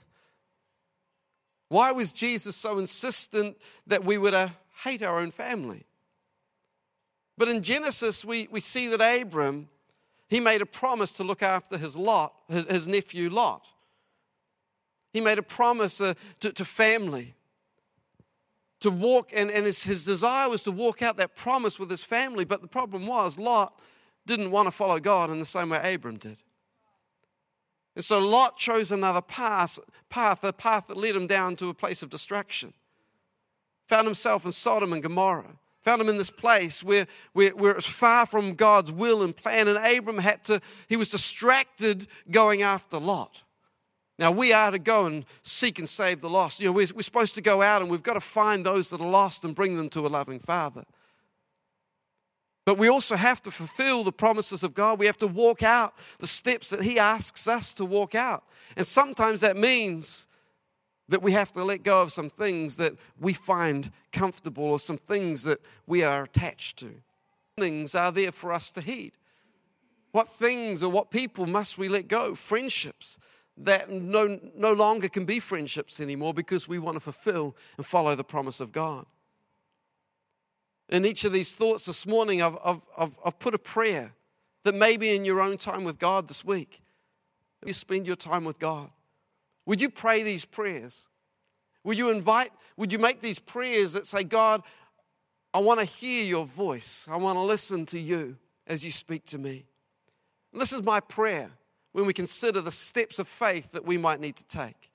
Why 1.70 1.94
was 1.94 2.12
Jesus 2.12 2.58
so 2.58 2.78
insistent 2.78 3.56
that 3.88 4.04
we 4.04 4.18
were 4.18 4.32
to 4.32 4.52
hate 4.84 5.02
our 5.02 5.20
own 5.20 5.32
family? 5.32 5.86
But 7.38 7.50
in 7.50 7.64
Genesis, 7.64 8.24
we, 8.24 8.48
we 8.52 8.62
see 8.62 8.88
that 8.88 9.02
Abram, 9.02 9.68
he 10.28 10.40
made 10.40 10.62
a 10.62 10.66
promise 10.66 11.12
to 11.14 11.24
look 11.24 11.44
after 11.44 11.78
his 11.78 11.96
Lot, 11.96 12.34
his, 12.48 12.66
his 12.66 12.88
nephew 12.88 13.30
Lot. 13.30 13.66
He 15.12 15.22
made 15.22 15.38
a 15.38 15.44
promise 15.44 16.02
uh, 16.02 16.14
to, 16.42 16.52
to 16.54 16.66
family 16.66 17.36
to 18.82 18.92
walk, 18.92 19.32
and, 19.34 19.50
and 19.50 19.66
his, 19.66 19.84
his 19.84 20.06
desire 20.06 20.50
was 20.50 20.62
to 20.64 20.72
walk 20.72 21.02
out 21.02 21.18
that 21.18 21.36
promise 21.36 21.80
with 21.80 21.90
his 21.90 22.04
family. 22.04 22.46
But 22.46 22.62
the 22.62 22.68
problem 22.68 23.08
was, 23.08 23.40
Lot 23.40 23.80
didn't 24.26 24.52
want 24.52 24.68
to 24.68 24.72
follow 24.72 25.00
God 25.00 25.30
in 25.30 25.40
the 25.40 25.46
same 25.46 25.70
way 25.70 25.94
Abram 25.94 26.18
did. 26.18 26.38
And 27.96 28.04
so 28.04 28.20
Lot 28.20 28.58
chose 28.58 28.92
another 28.92 29.22
path, 29.22 29.80
path, 30.10 30.44
a 30.44 30.52
path 30.52 30.88
that 30.88 30.98
led 30.98 31.16
him 31.16 31.28
down 31.28 31.56
to 31.58 31.70
a 31.70 31.74
place 31.74 32.04
of 32.04 32.10
destruction. 32.10 32.74
Found 33.88 34.06
himself 34.06 34.46
in 34.46 34.52
Sodom 34.52 34.94
and 34.94 35.02
Gomorrah 35.02 35.58
found 35.86 36.02
him 36.02 36.10
in 36.10 36.18
this 36.18 36.32
place 36.32 36.84
where, 36.84 37.06
where, 37.34 37.52
where 37.52 37.72
it 37.72 37.78
was 37.78 37.86
far 37.86 38.26
from 38.26 38.56
God's 38.56 38.92
will 38.92 39.22
and 39.22 39.36
plan. 39.36 39.68
And 39.68 39.78
Abram 39.78 40.18
had 40.18 40.44
to, 40.46 40.60
he 40.90 40.98
was 40.98 41.10
distracted 41.10 42.08
going 42.32 42.64
after 42.64 42.98
Lot. 42.98 43.44
Now, 44.18 44.32
we 44.32 44.52
are 44.52 44.72
to 44.72 44.80
go 44.80 45.06
and 45.06 45.26
seek 45.44 45.78
and 45.78 45.88
save 45.88 46.22
the 46.22 46.30
lost. 46.30 46.60
You 46.60 46.68
know, 46.68 46.72
we're, 46.72 46.88
we're 46.96 47.04
supposed 47.04 47.36
to 47.36 47.42
go 47.42 47.62
out 47.62 47.84
and 47.84 47.92
we've 47.92 48.02
got 48.02 48.14
to 48.14 48.22
find 48.22 48.66
those 48.66 48.90
that 48.90 49.00
are 49.00 49.10
lost 49.10 49.46
and 49.46 49.54
bring 49.54 49.78
them 49.78 49.90
to 49.90 50.00
a 50.02 50.10
loving 50.10 50.40
Father. 50.40 50.86
But 52.66 52.80
we 52.80 52.88
also 52.88 53.16
have 53.16 53.44
to 53.44 53.52
fulfill 53.52 54.04
the 54.04 54.12
promises 54.12 54.64
of 54.64 54.74
God. 54.74 54.98
We 54.98 55.06
have 55.06 55.18
to 55.18 55.28
walk 55.28 55.62
out 55.62 55.94
the 56.20 56.26
steps 56.26 56.72
that 56.72 56.82
He 56.82 56.98
asks 56.98 57.48
us 57.48 57.76
to 57.76 57.86
walk 57.86 58.16
out. 58.16 58.44
And 58.76 58.88
sometimes 58.88 59.42
that 59.42 59.56
means 59.56 60.26
that 61.10 61.22
we 61.22 61.32
have 61.34 61.52
to 61.52 61.64
let 61.64 61.84
go 61.84 62.02
of 62.02 62.12
some 62.12 62.30
things 62.30 62.78
that 62.78 62.94
we 63.20 63.34
find 63.34 63.92
comfortable 64.12 64.64
or 64.64 64.80
some 64.80 64.98
things 64.98 65.44
that 65.44 65.62
we 65.86 66.04
are 66.04 66.24
attached 66.24 66.78
to. 66.80 66.92
Things 67.58 67.96
are 67.96 68.12
there 68.12 68.32
for 68.32 68.52
us 68.52 68.72
to 68.72 68.82
heed. 68.82 69.14
What 70.12 70.30
things 70.30 70.82
or 70.82 70.90
what 70.90 71.12
people 71.12 71.46
must 71.46 71.78
we 71.78 71.90
let 71.90 72.08
go? 72.08 72.36
Friendships 72.36 73.18
that 73.58 73.90
no, 73.90 74.40
no 74.56 74.74
longer 74.74 75.08
can 75.08 75.26
be 75.26 75.40
friendships 75.40 76.00
anymore 76.00 76.34
because 76.34 76.68
we 76.68 76.80
want 76.80 76.96
to 76.96 77.02
fulfill 77.02 77.56
and 77.78 77.86
follow 77.86 78.16
the 78.16 78.24
promise 78.24 78.60
of 78.60 78.72
God. 78.72 79.06
In 80.90 81.06
each 81.06 81.24
of 81.24 81.32
these 81.32 81.52
thoughts 81.52 81.86
this 81.86 82.06
morning, 82.06 82.42
I've, 82.42 82.58
I've, 82.64 82.86
I've, 82.98 83.18
I've 83.26 83.40
put 83.40 83.56
a 83.56 83.60
prayer 83.60 84.14
that 84.64 84.76
maybe 84.76 85.16
in 85.16 85.26
your 85.26 85.40
own 85.40 85.58
time 85.58 85.84
with 85.84 86.00
God 86.00 86.28
this 86.28 86.44
week, 86.44 86.82
you 87.66 87.74
spend 87.74 88.06
your 88.06 88.16
time 88.16 88.44
with 88.44 88.60
God. 88.60 88.90
Would 89.66 89.82
you 89.82 89.90
pray 89.90 90.24
these 90.24 90.46
prayers? 90.46 91.08
Would 91.84 91.98
you 91.98 92.10
invite, 92.10 92.52
would 92.78 92.92
you 92.92 93.00
make 93.00 93.22
these 93.22 93.40
prayers 93.40 93.94
that 93.94 94.08
say, 94.08 94.24
God, 94.24 94.64
I 95.54 95.60
want 95.60 95.80
to 95.80 95.86
hear 95.86 96.24
your 96.24 96.46
voice. 96.46 97.08
I 97.10 97.16
want 97.16 97.38
to 97.38 97.42
listen 97.42 97.86
to 97.88 98.00
you 98.00 98.38
as 98.68 98.84
you 98.84 98.92
speak 98.92 99.26
to 99.28 99.38
me. 99.38 99.66
And 100.52 100.62
this 100.62 100.74
is 100.74 100.84
my 100.84 101.00
prayer 101.00 101.50
when 101.92 102.06
we 102.06 102.14
consider 102.14 102.60
the 102.60 102.72
steps 102.72 103.20
of 103.20 103.28
faith 103.28 103.72
that 103.72 103.86
we 103.86 103.98
might 103.98 104.20
need 104.20 104.36
to 104.36 104.46
take. 104.46 104.92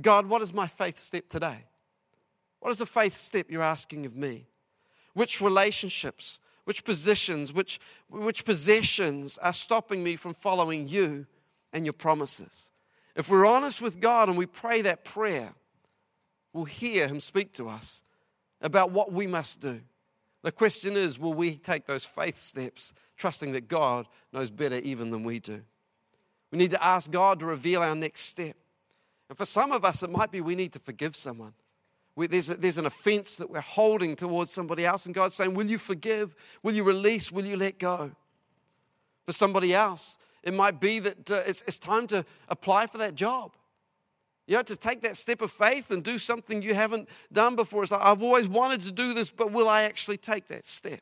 God, 0.00 0.26
what 0.26 0.42
is 0.42 0.52
my 0.52 0.66
faith 0.66 0.98
step 0.98 1.28
today? 1.28 1.64
What 2.60 2.70
is 2.70 2.78
the 2.78 2.86
faith 2.86 3.14
step 3.14 3.46
you're 3.48 3.62
asking 3.62 4.06
of 4.06 4.16
me? 4.16 4.46
Which 5.14 5.40
relationships, 5.40 6.40
which 6.64 6.84
positions, 6.84 7.52
which, 7.52 7.78
which 8.10 8.44
possessions 8.44 9.38
are 9.38 9.52
stopping 9.52 10.02
me 10.02 10.16
from 10.16 10.34
following 10.34 10.88
you 10.88 11.26
and 11.72 11.86
your 11.86 11.92
promises? 11.92 12.70
If 13.16 13.30
we're 13.30 13.46
honest 13.46 13.80
with 13.80 13.98
God 13.98 14.28
and 14.28 14.36
we 14.36 14.46
pray 14.46 14.82
that 14.82 15.04
prayer, 15.04 15.54
we'll 16.52 16.64
hear 16.64 17.08
Him 17.08 17.18
speak 17.18 17.54
to 17.54 17.68
us 17.68 18.02
about 18.60 18.92
what 18.92 19.10
we 19.10 19.26
must 19.26 19.60
do. 19.60 19.80
The 20.42 20.52
question 20.52 20.96
is 20.96 21.18
will 21.18 21.34
we 21.34 21.56
take 21.56 21.86
those 21.86 22.04
faith 22.04 22.38
steps, 22.38 22.92
trusting 23.16 23.52
that 23.52 23.68
God 23.68 24.06
knows 24.32 24.50
better 24.50 24.76
even 24.76 25.10
than 25.10 25.24
we 25.24 25.40
do? 25.40 25.62
We 26.52 26.58
need 26.58 26.70
to 26.72 26.84
ask 26.84 27.10
God 27.10 27.40
to 27.40 27.46
reveal 27.46 27.82
our 27.82 27.94
next 27.94 28.20
step. 28.20 28.54
And 29.28 29.36
for 29.36 29.46
some 29.46 29.72
of 29.72 29.84
us, 29.84 30.02
it 30.02 30.10
might 30.10 30.30
be 30.30 30.40
we 30.40 30.54
need 30.54 30.72
to 30.74 30.78
forgive 30.78 31.16
someone. 31.16 31.54
We, 32.14 32.28
there's, 32.28 32.48
a, 32.48 32.54
there's 32.54 32.78
an 32.78 32.86
offense 32.86 33.36
that 33.36 33.50
we're 33.50 33.60
holding 33.60 34.14
towards 34.14 34.50
somebody 34.50 34.86
else, 34.86 35.06
and 35.06 35.14
God's 35.14 35.34
saying, 35.34 35.54
Will 35.54 35.66
you 35.66 35.78
forgive? 35.78 36.34
Will 36.62 36.74
you 36.74 36.84
release? 36.84 37.32
Will 37.32 37.46
you 37.46 37.56
let 37.56 37.78
go? 37.78 38.12
For 39.24 39.32
somebody 39.32 39.74
else, 39.74 40.16
it 40.46 40.54
might 40.54 40.80
be 40.80 41.00
that 41.00 41.30
uh, 41.30 41.42
it's, 41.44 41.62
it's 41.66 41.76
time 41.76 42.06
to 42.06 42.24
apply 42.48 42.86
for 42.86 42.98
that 42.98 43.16
job. 43.16 43.52
You 44.46 44.54
know, 44.54 44.62
to 44.62 44.76
take 44.76 45.02
that 45.02 45.16
step 45.16 45.42
of 45.42 45.50
faith 45.50 45.90
and 45.90 46.04
do 46.04 46.20
something 46.20 46.62
you 46.62 46.72
haven't 46.72 47.08
done 47.32 47.56
before. 47.56 47.82
It's 47.82 47.90
like, 47.90 48.00
I've 48.00 48.22
always 48.22 48.46
wanted 48.46 48.82
to 48.82 48.92
do 48.92 49.12
this, 49.12 49.28
but 49.28 49.50
will 49.50 49.68
I 49.68 49.82
actually 49.82 50.18
take 50.18 50.46
that 50.46 50.64
step? 50.64 51.00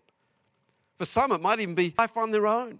For 0.97 1.05
some, 1.05 1.31
it 1.31 1.43
might 1.43 1.61
even 1.61 1.75
be 1.75 1.93
life 1.99 2.17
on 2.17 2.31
their 2.31 2.47
own, 2.47 2.79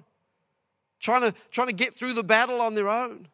trying 1.01 1.21
to, 1.21 1.35
trying 1.51 1.69
to 1.69 1.75
get 1.75 1.95
through 1.95 2.15
the 2.15 2.25
battle 2.25 2.63
on 2.63 2.75
their 2.75 2.89
own. 2.89 3.29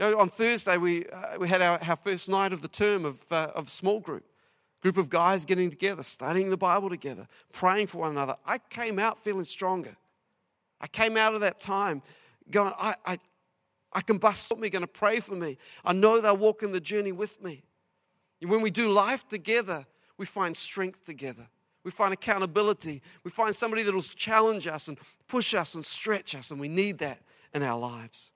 You 0.00 0.10
know, 0.10 0.18
on 0.18 0.28
Thursday, 0.28 0.76
we, 0.76 1.06
uh, 1.06 1.38
we 1.38 1.48
had 1.48 1.62
our, 1.62 1.78
our 1.86 1.96
first 1.96 2.28
night 2.28 2.52
of 2.52 2.62
the 2.62 2.68
term 2.68 3.04
of, 3.04 3.24
uh, 3.30 3.52
of 3.54 3.70
small 3.70 4.00
group. 4.00 4.24
Group 4.80 4.96
of 4.96 5.08
guys 5.08 5.44
getting 5.44 5.70
together, 5.70 6.02
studying 6.02 6.50
the 6.50 6.56
Bible 6.56 6.88
together, 6.88 7.28
praying 7.52 7.86
for 7.86 7.98
one 7.98 8.10
another. 8.10 8.36
I 8.44 8.58
came 8.58 8.98
out 8.98 9.20
feeling 9.20 9.44
stronger. 9.44 9.96
I 10.80 10.86
came 10.86 11.16
out 11.16 11.34
of 11.34 11.40
that 11.40 11.60
time 11.60 12.02
going, 12.50 12.72
I, 12.78 12.94
I, 13.04 13.18
I 13.92 14.00
can 14.00 14.18
bust 14.18 14.56
me, 14.56 14.70
going 14.70 14.82
to 14.82 14.86
pray 14.86 15.20
for 15.20 15.34
me. 15.34 15.58
I 15.84 15.92
know 15.92 16.20
they're 16.20 16.34
walking 16.34 16.72
the 16.72 16.80
journey 16.80 17.12
with 17.12 17.42
me. 17.42 17.62
And 18.40 18.50
when 18.50 18.60
we 18.60 18.70
do 18.70 18.88
life 18.88 19.26
together, 19.28 19.86
we 20.16 20.26
find 20.26 20.56
strength 20.56 21.04
together. 21.04 21.48
We 21.84 21.90
find 21.90 22.12
accountability. 22.12 23.02
We 23.24 23.30
find 23.30 23.54
somebody 23.54 23.82
that 23.82 23.94
will 23.94 24.02
challenge 24.02 24.66
us 24.66 24.88
and 24.88 24.98
push 25.26 25.54
us 25.54 25.74
and 25.74 25.84
stretch 25.84 26.34
us, 26.34 26.50
and 26.50 26.60
we 26.60 26.68
need 26.68 26.98
that 26.98 27.20
in 27.54 27.62
our 27.62 27.78
lives. 27.78 28.32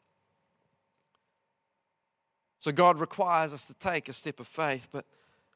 So 2.59 2.71
God 2.71 3.01
requires 3.01 3.53
us 3.53 3.67
to 3.67 3.75
take 3.75 4.09
a 4.09 4.13
step 4.13 4.39
of 4.39 4.47
faith. 4.47 4.89
But 4.93 5.05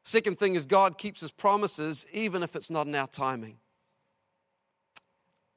second 0.03 0.39
thing 0.39 0.57
is 0.57 0.67
God 0.67 0.99
keeps 0.99 1.21
his 1.21 1.31
promises 1.31 2.05
even 2.13 2.43
if 2.43 2.57
it's 2.57 2.69
not 2.69 2.89
in 2.89 2.95
our 2.95 3.07
timing. 3.07 3.59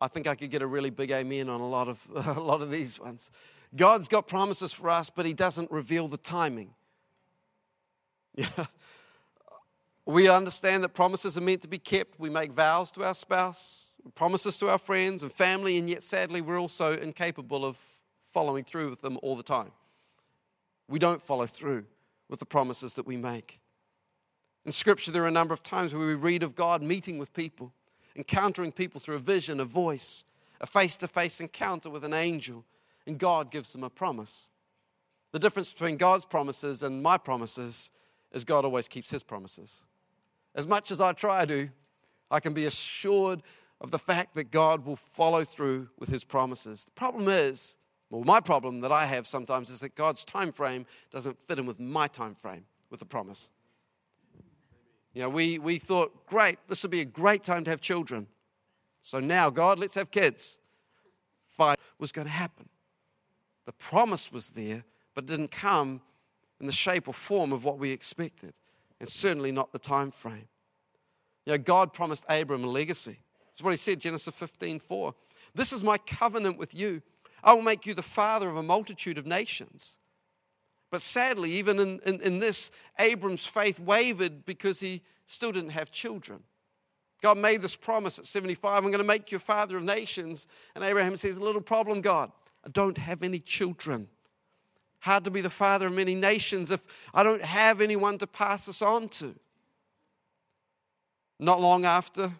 I 0.01 0.07
think 0.07 0.27
I 0.27 0.35
could 0.35 0.49
get 0.49 0.61
a 0.61 0.67
really 0.67 0.89
big 0.89 1.11
amen 1.11 1.49
on 1.49 1.61
a 1.61 1.67
lot 1.67 1.87
of 1.87 1.99
a 2.37 2.39
lot 2.39 2.61
of 2.61 2.71
these 2.71 2.99
ones. 2.99 3.31
God's 3.75 4.07
got 4.07 4.27
promises 4.27 4.73
for 4.73 4.89
us, 4.89 5.09
but 5.09 5.25
he 5.25 5.33
doesn't 5.33 5.69
reveal 5.71 6.07
the 6.07 6.17
timing. 6.17 6.73
Yeah. 8.35 8.47
We 10.05 10.27
understand 10.27 10.83
that 10.83 10.95
promises 10.95 11.37
are 11.37 11.41
meant 11.41 11.61
to 11.61 11.67
be 11.67 11.77
kept. 11.77 12.19
We 12.19 12.31
make 12.31 12.51
vows 12.51 12.89
to 12.93 13.03
our 13.03 13.13
spouse, 13.13 13.95
promises 14.15 14.57
to 14.57 14.67
our 14.67 14.79
friends 14.79 15.21
and 15.21 15.31
family, 15.31 15.77
and 15.77 15.87
yet 15.87 16.01
sadly, 16.01 16.41
we're 16.41 16.59
also 16.59 16.97
incapable 16.97 17.63
of 17.63 17.77
following 18.23 18.63
through 18.63 18.89
with 18.89 19.01
them 19.01 19.19
all 19.21 19.35
the 19.35 19.43
time. 19.43 19.71
We 20.87 20.97
don't 20.97 21.21
follow 21.21 21.45
through 21.45 21.85
with 22.27 22.39
the 22.39 22.47
promises 22.47 22.95
that 22.95 23.05
we 23.05 23.17
make. 23.17 23.59
In 24.65 24.71
Scripture, 24.71 25.11
there 25.11 25.23
are 25.25 25.27
a 25.27 25.31
number 25.31 25.53
of 25.53 25.61
times 25.61 25.93
where 25.93 26.07
we 26.07 26.15
read 26.15 26.41
of 26.41 26.55
God 26.55 26.81
meeting 26.81 27.19
with 27.19 27.31
people, 27.31 27.71
encountering 28.15 28.71
people 28.71 28.99
through 28.99 29.15
a 29.15 29.19
vision, 29.19 29.59
a 29.59 29.65
voice, 29.65 30.23
a 30.61 30.67
face 30.67 30.95
to 30.97 31.07
face 31.07 31.39
encounter 31.39 31.89
with 31.89 32.03
an 32.03 32.13
angel, 32.13 32.65
and 33.07 33.17
God 33.17 33.51
gives 33.51 33.73
them 33.73 33.83
a 33.83 33.89
promise. 33.89 34.49
The 35.31 35.39
difference 35.39 35.71
between 35.71 35.97
God's 35.97 36.25
promises 36.25 36.83
and 36.83 37.03
my 37.03 37.17
promises 37.17 37.91
is 38.31 38.43
God 38.43 38.65
always 38.65 38.87
keeps 38.87 39.09
his 39.09 39.23
promises. 39.23 39.83
As 40.55 40.67
much 40.67 40.91
as 40.91 40.99
I 40.99 41.13
try 41.13 41.45
to, 41.45 41.69
I 42.31 42.39
can 42.39 42.53
be 42.53 42.65
assured 42.65 43.41
of 43.81 43.91
the 43.91 43.99
fact 43.99 44.35
that 44.35 44.51
God 44.51 44.85
will 44.85 44.95
follow 44.95 45.43
through 45.43 45.89
with 45.97 46.09
his 46.09 46.23
promises. 46.23 46.85
The 46.85 46.91
problem 46.91 47.27
is, 47.27 47.77
well, 48.09 48.23
my 48.23 48.39
problem 48.39 48.81
that 48.81 48.91
I 48.91 49.05
have 49.05 49.27
sometimes 49.27 49.69
is 49.69 49.79
that 49.81 49.95
God's 49.95 50.25
time 50.25 50.51
frame 50.51 50.85
doesn't 51.11 51.39
fit 51.39 51.59
in 51.59 51.65
with 51.65 51.79
my 51.79 52.07
time 52.07 52.33
frame 52.33 52.65
with 52.89 52.99
the 52.99 53.05
promise. 53.05 53.51
You 55.19 55.25
know, 55.25 55.31
we, 55.31 55.59
we 55.59 55.79
thought, 55.79 56.27
great, 56.27 56.59
this 56.69 56.81
would 56.81 56.91
be 56.91 57.01
a 57.01 57.05
great 57.05 57.43
time 57.43 57.65
to 57.65 57.69
have 57.69 57.81
children. 57.81 58.25
So 59.01 59.19
now, 59.19 59.49
God, 59.49 59.77
let's 59.77 59.95
have 59.95 60.11
kids. 60.11 60.59
Five 61.45 61.75
was 61.97 62.13
going 62.13 62.25
to 62.25 62.31
happen. 62.31 62.69
The 63.65 63.73
promise 63.73 64.31
was 64.31 64.51
there, 64.51 64.85
but 65.13 65.25
it 65.25 65.27
didn't 65.27 65.51
come 65.51 65.99
in 66.61 66.67
the 66.67 66.71
shape 66.71 67.09
or 67.09 67.13
form 67.13 67.51
of 67.51 67.65
what 67.65 67.77
we 67.77 67.91
expected 67.91 68.53
and 69.01 69.09
certainly 69.09 69.51
not 69.51 69.73
the 69.73 69.79
time 69.79 70.09
frame. 70.09 70.47
You 71.45 71.51
know, 71.51 71.57
God 71.57 71.91
promised 71.91 72.23
Abram 72.29 72.63
a 72.63 72.67
legacy. 72.67 73.19
That's 73.47 73.61
what 73.61 73.71
he 73.71 73.77
said, 73.77 73.99
Genesis 73.99 74.33
15 74.33 74.79
4. 74.79 75.13
This 75.53 75.73
is 75.73 75.83
my 75.83 75.97
covenant 75.97 76.57
with 76.57 76.73
you. 76.73 77.01
I 77.43 77.51
will 77.51 77.61
make 77.61 77.85
you 77.85 77.93
the 77.93 78.01
father 78.01 78.49
of 78.49 78.55
a 78.55 78.63
multitude 78.63 79.17
of 79.17 79.27
nations. 79.27 79.98
But 80.91 81.01
sadly, 81.01 81.51
even 81.51 81.79
in, 81.79 81.99
in, 82.05 82.21
in 82.21 82.39
this, 82.39 82.71
Abram's 82.97 83.45
faith 83.45 83.79
wavered 83.79 84.45
because 84.45 84.79
he 84.79 85.01
still 85.27 85.51
didn't 85.51 85.69
have 85.71 85.91
children. 85.91 86.41
God 87.21 87.37
made 87.37 87.61
this 87.61 87.75
promise 87.75 88.17
at 88.17 88.25
75 88.25 88.77
I'm 88.77 88.91
going 88.91 88.99
to 88.99 89.03
make 89.03 89.31
you 89.31 89.39
father 89.39 89.77
of 89.77 89.83
nations. 89.83 90.47
And 90.75 90.83
Abraham 90.83 91.17
says, 91.17 91.37
A 91.37 91.41
little 91.41 91.61
problem, 91.61 92.01
God. 92.01 92.31
I 92.65 92.69
don't 92.69 92.97
have 92.97 93.23
any 93.23 93.39
children. 93.39 94.07
Hard 95.01 95.23
to 95.25 95.31
be 95.31 95.41
the 95.41 95.49
father 95.49 95.87
of 95.87 95.93
many 95.93 96.15
nations 96.15 96.71
if 96.71 96.83
I 97.13 97.23
don't 97.23 97.41
have 97.41 97.79
anyone 97.79 98.17
to 98.17 98.27
pass 98.27 98.65
this 98.65 98.81
on 98.81 99.09
to. 99.09 99.35
Not 101.39 101.61
long 101.61 101.85
after 101.85 102.31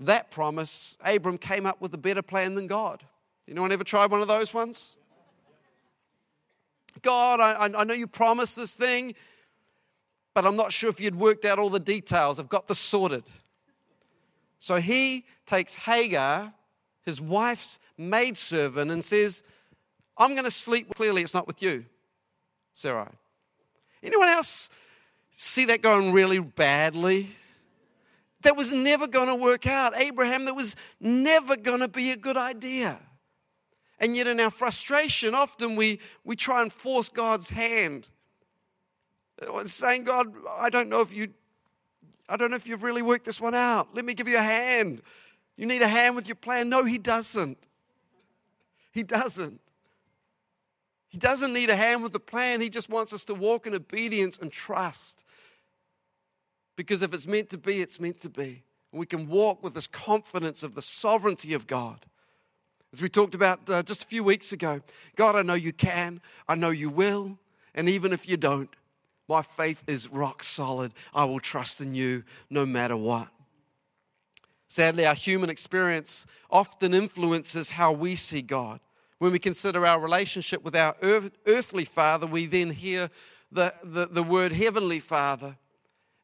that 0.00 0.30
promise, 0.32 0.96
Abram 1.04 1.38
came 1.38 1.64
up 1.64 1.80
with 1.80 1.94
a 1.94 1.98
better 1.98 2.22
plan 2.22 2.56
than 2.56 2.66
God. 2.66 3.04
Anyone 3.48 3.70
ever 3.70 3.84
tried 3.84 4.10
one 4.10 4.20
of 4.20 4.28
those 4.28 4.52
ones? 4.52 4.96
God, 7.02 7.40
I, 7.40 7.70
I 7.76 7.84
know 7.84 7.94
you 7.94 8.06
promised 8.06 8.56
this 8.56 8.74
thing, 8.74 9.14
but 10.34 10.46
I'm 10.46 10.56
not 10.56 10.72
sure 10.72 10.88
if 10.88 11.00
you'd 11.00 11.16
worked 11.16 11.44
out 11.44 11.58
all 11.58 11.70
the 11.70 11.80
details. 11.80 12.38
I've 12.38 12.48
got 12.48 12.68
this 12.68 12.78
sorted. 12.78 13.24
So 14.58 14.76
he 14.76 15.24
takes 15.44 15.74
Hagar, 15.74 16.52
his 17.04 17.20
wife's 17.20 17.78
maidservant, 17.98 18.90
and 18.90 19.04
says, 19.04 19.42
I'm 20.16 20.32
going 20.32 20.44
to 20.44 20.50
sleep. 20.50 20.94
Clearly, 20.94 21.22
it's 21.22 21.34
not 21.34 21.46
with 21.46 21.62
you. 21.62 21.84
Sarai. 22.72 23.08
Anyone 24.02 24.28
else 24.28 24.70
see 25.34 25.64
that 25.66 25.82
going 25.82 26.12
really 26.12 26.38
badly? 26.38 27.28
That 28.42 28.56
was 28.56 28.72
never 28.72 29.06
going 29.06 29.28
to 29.28 29.34
work 29.34 29.66
out. 29.66 29.96
Abraham, 29.96 30.46
that 30.46 30.54
was 30.54 30.74
never 31.00 31.56
going 31.56 31.80
to 31.80 31.88
be 31.88 32.10
a 32.10 32.16
good 32.16 32.36
idea. 32.36 32.98
And 34.02 34.16
yet, 34.16 34.26
in 34.26 34.40
our 34.40 34.50
frustration, 34.50 35.32
often 35.32 35.76
we, 35.76 36.00
we 36.24 36.34
try 36.34 36.60
and 36.60 36.72
force 36.72 37.08
God's 37.08 37.48
hand. 37.48 38.08
Saying, 39.64 40.02
God, 40.02 40.34
I 40.58 40.70
don't 40.70 40.88
know 40.88 41.00
if 41.00 41.14
you 41.14 41.32
I 42.28 42.36
don't 42.36 42.50
know 42.50 42.56
if 42.56 42.66
you've 42.66 42.82
really 42.82 43.02
worked 43.02 43.24
this 43.24 43.40
one 43.40 43.54
out. 43.54 43.94
Let 43.94 44.04
me 44.04 44.14
give 44.14 44.26
you 44.26 44.38
a 44.38 44.42
hand. 44.42 45.02
You 45.56 45.66
need 45.66 45.82
a 45.82 45.88
hand 45.88 46.16
with 46.16 46.26
your 46.26 46.34
plan. 46.34 46.68
No, 46.68 46.84
he 46.84 46.96
doesn't. 46.96 47.58
He 48.90 49.02
doesn't. 49.02 49.60
He 51.08 51.18
doesn't 51.18 51.52
need 51.52 51.68
a 51.68 51.76
hand 51.76 52.02
with 52.02 52.12
the 52.12 52.20
plan. 52.20 52.60
He 52.60 52.70
just 52.70 52.88
wants 52.88 53.12
us 53.12 53.24
to 53.26 53.34
walk 53.34 53.66
in 53.66 53.74
obedience 53.74 54.38
and 54.38 54.50
trust. 54.50 55.24
Because 56.74 57.02
if 57.02 57.12
it's 57.12 57.26
meant 57.26 57.50
to 57.50 57.58
be, 57.58 57.82
it's 57.82 58.00
meant 58.00 58.20
to 58.20 58.30
be. 58.30 58.62
And 58.92 58.98
we 58.98 59.06
can 59.06 59.28
walk 59.28 59.62
with 59.62 59.74
this 59.74 59.86
confidence 59.86 60.62
of 60.62 60.74
the 60.74 60.82
sovereignty 60.82 61.52
of 61.52 61.66
God. 61.66 62.06
As 62.92 63.00
we 63.00 63.08
talked 63.08 63.34
about 63.34 63.68
uh, 63.70 63.82
just 63.82 64.04
a 64.04 64.06
few 64.06 64.22
weeks 64.22 64.52
ago, 64.52 64.80
God, 65.16 65.34
I 65.34 65.42
know 65.42 65.54
you 65.54 65.72
can, 65.72 66.20
I 66.46 66.54
know 66.54 66.70
you 66.70 66.90
will, 66.90 67.38
and 67.74 67.88
even 67.88 68.12
if 68.12 68.28
you 68.28 68.36
don't, 68.36 68.68
my 69.28 69.40
faith 69.40 69.82
is 69.86 70.08
rock 70.08 70.42
solid. 70.42 70.92
I 71.14 71.24
will 71.24 71.40
trust 71.40 71.80
in 71.80 71.94
you 71.94 72.24
no 72.50 72.66
matter 72.66 72.96
what. 72.96 73.28
Sadly, 74.68 75.06
our 75.06 75.14
human 75.14 75.48
experience 75.48 76.26
often 76.50 76.92
influences 76.92 77.70
how 77.70 77.92
we 77.92 78.16
see 78.16 78.42
God. 78.42 78.80
When 79.18 79.32
we 79.32 79.38
consider 79.38 79.86
our 79.86 80.00
relationship 80.00 80.64
with 80.64 80.74
our 80.74 80.94
earthly 81.46 81.84
father, 81.84 82.26
we 82.26 82.46
then 82.46 82.70
hear 82.70 83.08
the, 83.50 83.72
the, 83.84 84.06
the 84.06 84.22
word 84.22 84.52
heavenly 84.52 84.98
father. 84.98 85.56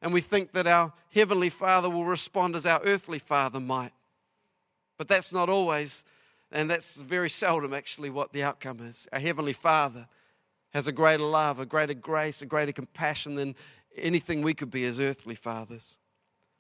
And 0.03 0.13
we 0.13 0.21
think 0.21 0.53
that 0.53 0.67
our 0.67 0.93
heavenly 1.15 1.51
father 1.51 1.89
will 1.89 2.05
respond 2.05 2.57
as 2.57 2.67
our 2.67 2.81
earthly 2.85 3.19
father 3.19 3.61
might. 3.61 3.93
But 4.97 5.09
that's 5.09 5.33
not 5.33 5.49
always, 5.49 6.05
and 6.51 6.71
that's 6.71 6.97
very 6.97 7.31
seldom 7.31 7.75
actually 7.75 8.11
what 8.11 8.33
the 8.33 8.43
outcome 8.43 8.81
is. 8.81 9.07
Our 9.13 9.21
heavenly 9.21 9.53
father 9.53 10.07
has 10.71 10.87
a 10.87 10.93
greater 10.93 11.25
love, 11.25 11.59
a 11.59 11.67
greater 11.67 11.95
grace, 11.95 12.43
a 12.43 12.47
greater 12.47 12.73
compassion 12.73 13.35
than 13.35 13.55
anything 13.97 14.43
we 14.43 14.55
could 14.55 14.71
be 14.71 14.85
as 14.85 15.01
earthly 15.01 15.35
fathers. 15.35 15.99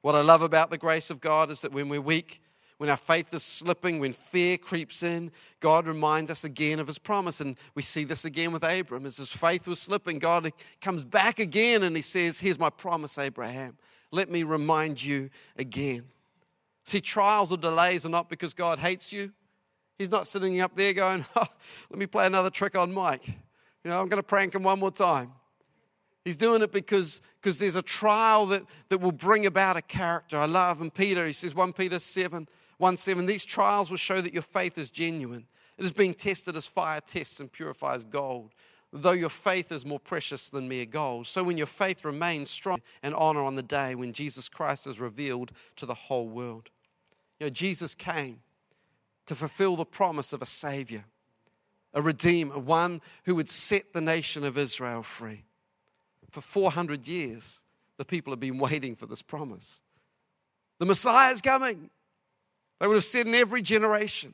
What 0.02 0.14
I 0.14 0.20
love 0.20 0.42
about 0.42 0.70
the 0.70 0.78
grace 0.78 1.10
of 1.10 1.20
God 1.20 1.50
is 1.50 1.60
that 1.62 1.72
when 1.72 1.88
we're 1.88 2.00
weak, 2.00 2.40
when 2.78 2.90
our 2.90 2.96
faith 2.96 3.34
is 3.34 3.42
slipping, 3.42 3.98
when 3.98 4.12
fear 4.12 4.56
creeps 4.56 5.02
in, 5.02 5.32
God 5.58 5.86
reminds 5.86 6.30
us 6.30 6.44
again 6.44 6.78
of 6.78 6.86
his 6.86 6.98
promise. 6.98 7.40
And 7.40 7.56
we 7.74 7.82
see 7.82 8.04
this 8.04 8.24
again 8.24 8.52
with 8.52 8.62
Abram. 8.62 9.04
As 9.04 9.16
his 9.16 9.32
faith 9.32 9.66
was 9.66 9.80
slipping, 9.80 10.20
God 10.20 10.52
comes 10.80 11.02
back 11.02 11.40
again 11.40 11.82
and 11.82 11.96
he 11.96 12.02
says, 12.02 12.38
Here's 12.38 12.58
my 12.58 12.70
promise, 12.70 13.18
Abraham. 13.18 13.76
Let 14.12 14.30
me 14.30 14.44
remind 14.44 15.02
you 15.02 15.28
again. 15.56 16.04
See, 16.84 17.00
trials 17.00 17.52
or 17.52 17.58
delays 17.58 18.06
are 18.06 18.10
not 18.10 18.28
because 18.28 18.54
God 18.54 18.78
hates 18.78 19.12
you. 19.12 19.32
He's 19.98 20.10
not 20.10 20.26
sitting 20.26 20.60
up 20.60 20.76
there 20.76 20.92
going, 20.92 21.24
oh, 21.36 21.46
Let 21.90 21.98
me 21.98 22.06
play 22.06 22.26
another 22.26 22.50
trick 22.50 22.78
on 22.78 22.92
Mike. 22.92 23.26
You 23.26 23.90
know, 23.90 24.00
I'm 24.00 24.08
going 24.08 24.20
to 24.20 24.26
prank 24.26 24.54
him 24.54 24.62
one 24.62 24.78
more 24.78 24.90
time. 24.90 25.32
He's 26.24 26.36
doing 26.36 26.62
it 26.62 26.72
because, 26.72 27.20
because 27.40 27.58
there's 27.58 27.76
a 27.76 27.82
trial 27.82 28.46
that, 28.46 28.62
that 28.90 28.98
will 28.98 29.12
bring 29.12 29.46
about 29.46 29.76
a 29.76 29.82
character. 29.82 30.36
I 30.36 30.44
love 30.44 30.80
in 30.80 30.90
Peter, 30.90 31.26
he 31.26 31.32
says, 31.32 31.54
1 31.54 31.72
Peter 31.72 31.98
7, 31.98 32.46
1 32.76 32.96
7, 32.96 33.26
these 33.26 33.44
trials 33.44 33.90
will 33.90 33.96
show 33.96 34.20
that 34.20 34.32
your 34.32 34.42
faith 34.42 34.78
is 34.78 34.90
genuine. 34.90 35.46
It 35.78 35.84
is 35.84 35.92
being 35.92 36.14
tested 36.14 36.56
as 36.56 36.66
fire 36.66 37.00
tests 37.00 37.40
and 37.40 37.50
purifies 37.50 38.04
gold, 38.04 38.50
though 38.92 39.12
your 39.12 39.30
faith 39.30 39.72
is 39.72 39.86
more 39.86 40.00
precious 40.00 40.50
than 40.50 40.68
mere 40.68 40.86
gold. 40.86 41.26
So 41.26 41.42
when 41.42 41.56
your 41.56 41.66
faith 41.66 42.04
remains 42.04 42.50
strong 42.50 42.80
and 43.02 43.14
honor 43.14 43.42
on 43.44 43.54
the 43.54 43.62
day 43.62 43.94
when 43.94 44.12
Jesus 44.12 44.48
Christ 44.48 44.86
is 44.86 45.00
revealed 45.00 45.52
to 45.76 45.86
the 45.86 45.94
whole 45.94 46.28
world. 46.28 46.68
You 47.38 47.46
know, 47.46 47.50
Jesus 47.50 47.94
came 47.94 48.40
to 49.28 49.34
fulfill 49.34 49.76
the 49.76 49.84
promise 49.84 50.32
of 50.32 50.42
a 50.42 50.46
Savior, 50.46 51.04
a 51.94 52.02
Redeemer, 52.02 52.58
one 52.58 53.00
who 53.24 53.34
would 53.34 53.50
set 53.50 53.92
the 53.92 54.00
nation 54.00 54.42
of 54.42 54.58
Israel 54.58 55.02
free. 55.02 55.44
For 56.30 56.40
400 56.40 57.06
years, 57.06 57.62
the 57.98 58.04
people 58.04 58.32
have 58.32 58.40
been 58.40 58.58
waiting 58.58 58.94
for 58.94 59.06
this 59.06 59.22
promise. 59.22 59.82
The 60.78 60.86
Messiah 60.86 61.32
is 61.32 61.42
coming. 61.42 61.90
They 62.80 62.86
would 62.86 62.94
have 62.94 63.04
said 63.04 63.26
in 63.26 63.34
every 63.34 63.60
generation. 63.60 64.32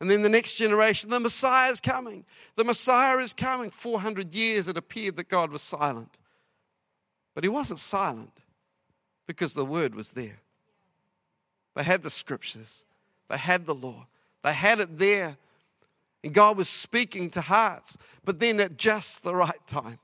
And 0.00 0.08
then 0.08 0.22
the 0.22 0.28
next 0.28 0.54
generation, 0.54 1.10
the 1.10 1.18
Messiah 1.18 1.72
is 1.72 1.80
coming. 1.80 2.24
The 2.54 2.64
Messiah 2.64 3.18
is 3.18 3.32
coming. 3.32 3.70
400 3.70 4.34
years 4.34 4.68
it 4.68 4.76
appeared 4.76 5.16
that 5.16 5.28
God 5.28 5.50
was 5.50 5.62
silent. 5.62 6.16
But 7.34 7.42
he 7.42 7.48
wasn't 7.48 7.80
silent. 7.80 8.38
Because 9.26 9.54
the 9.54 9.64
word 9.64 9.94
was 9.94 10.12
there. 10.12 10.40
They 11.74 11.82
had 11.82 12.02
the 12.02 12.10
scriptures, 12.10 12.84
they 13.28 13.38
had 13.38 13.66
the 13.66 13.74
law, 13.74 14.06
they 14.42 14.52
had 14.52 14.80
it 14.80 14.98
there. 14.98 15.36
And 16.24 16.34
God 16.34 16.56
was 16.56 16.68
speaking 16.68 17.30
to 17.30 17.40
hearts, 17.40 17.96
but 18.24 18.40
then 18.40 18.58
at 18.58 18.76
just 18.76 19.22
the 19.22 19.34
right 19.34 19.64
time. 19.68 20.00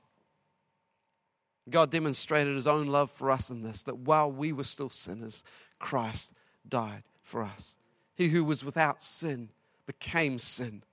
God 1.69 1.91
demonstrated 1.91 2.55
his 2.55 2.67
own 2.67 2.87
love 2.87 3.11
for 3.11 3.31
us 3.31 3.49
in 3.49 3.63
this 3.63 3.83
that 3.83 3.97
while 3.97 4.31
we 4.31 4.53
were 4.53 4.63
still 4.63 4.89
sinners, 4.89 5.43
Christ 5.79 6.31
died 6.67 7.03
for 7.21 7.43
us. 7.43 7.75
He 8.13 8.29
who 8.29 8.43
was 8.43 8.63
without 8.63 9.01
sin 9.01 9.49
became 9.85 10.39
sin 10.39 10.83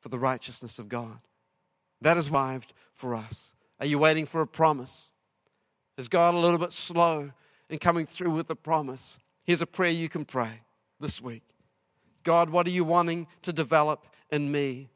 for 0.00 0.08
the 0.08 0.18
righteousness 0.18 0.78
of 0.78 0.88
God. 0.88 1.18
That 2.00 2.16
is 2.16 2.30
arrived 2.30 2.72
for 2.94 3.14
us. 3.14 3.54
Are 3.78 3.86
you 3.86 3.98
waiting 3.98 4.26
for 4.26 4.40
a 4.40 4.46
promise? 4.46 5.12
Is 5.96 6.08
God 6.08 6.34
a 6.34 6.38
little 6.38 6.58
bit 6.58 6.72
slow 6.72 7.30
in 7.68 7.78
coming 7.78 8.06
through 8.06 8.30
with 8.30 8.48
the 8.48 8.56
promise? 8.56 9.18
Here's 9.44 9.60
a 9.60 9.66
prayer 9.66 9.90
you 9.90 10.08
can 10.08 10.24
pray 10.24 10.60
this 11.02 11.20
week 11.20 11.42
God, 12.22 12.50
what 12.50 12.66
are 12.66 12.70
you 12.70 12.84
wanting 12.84 13.26
to 13.42 13.52
develop 13.52 14.06
in 14.30 14.50
me 14.50 14.88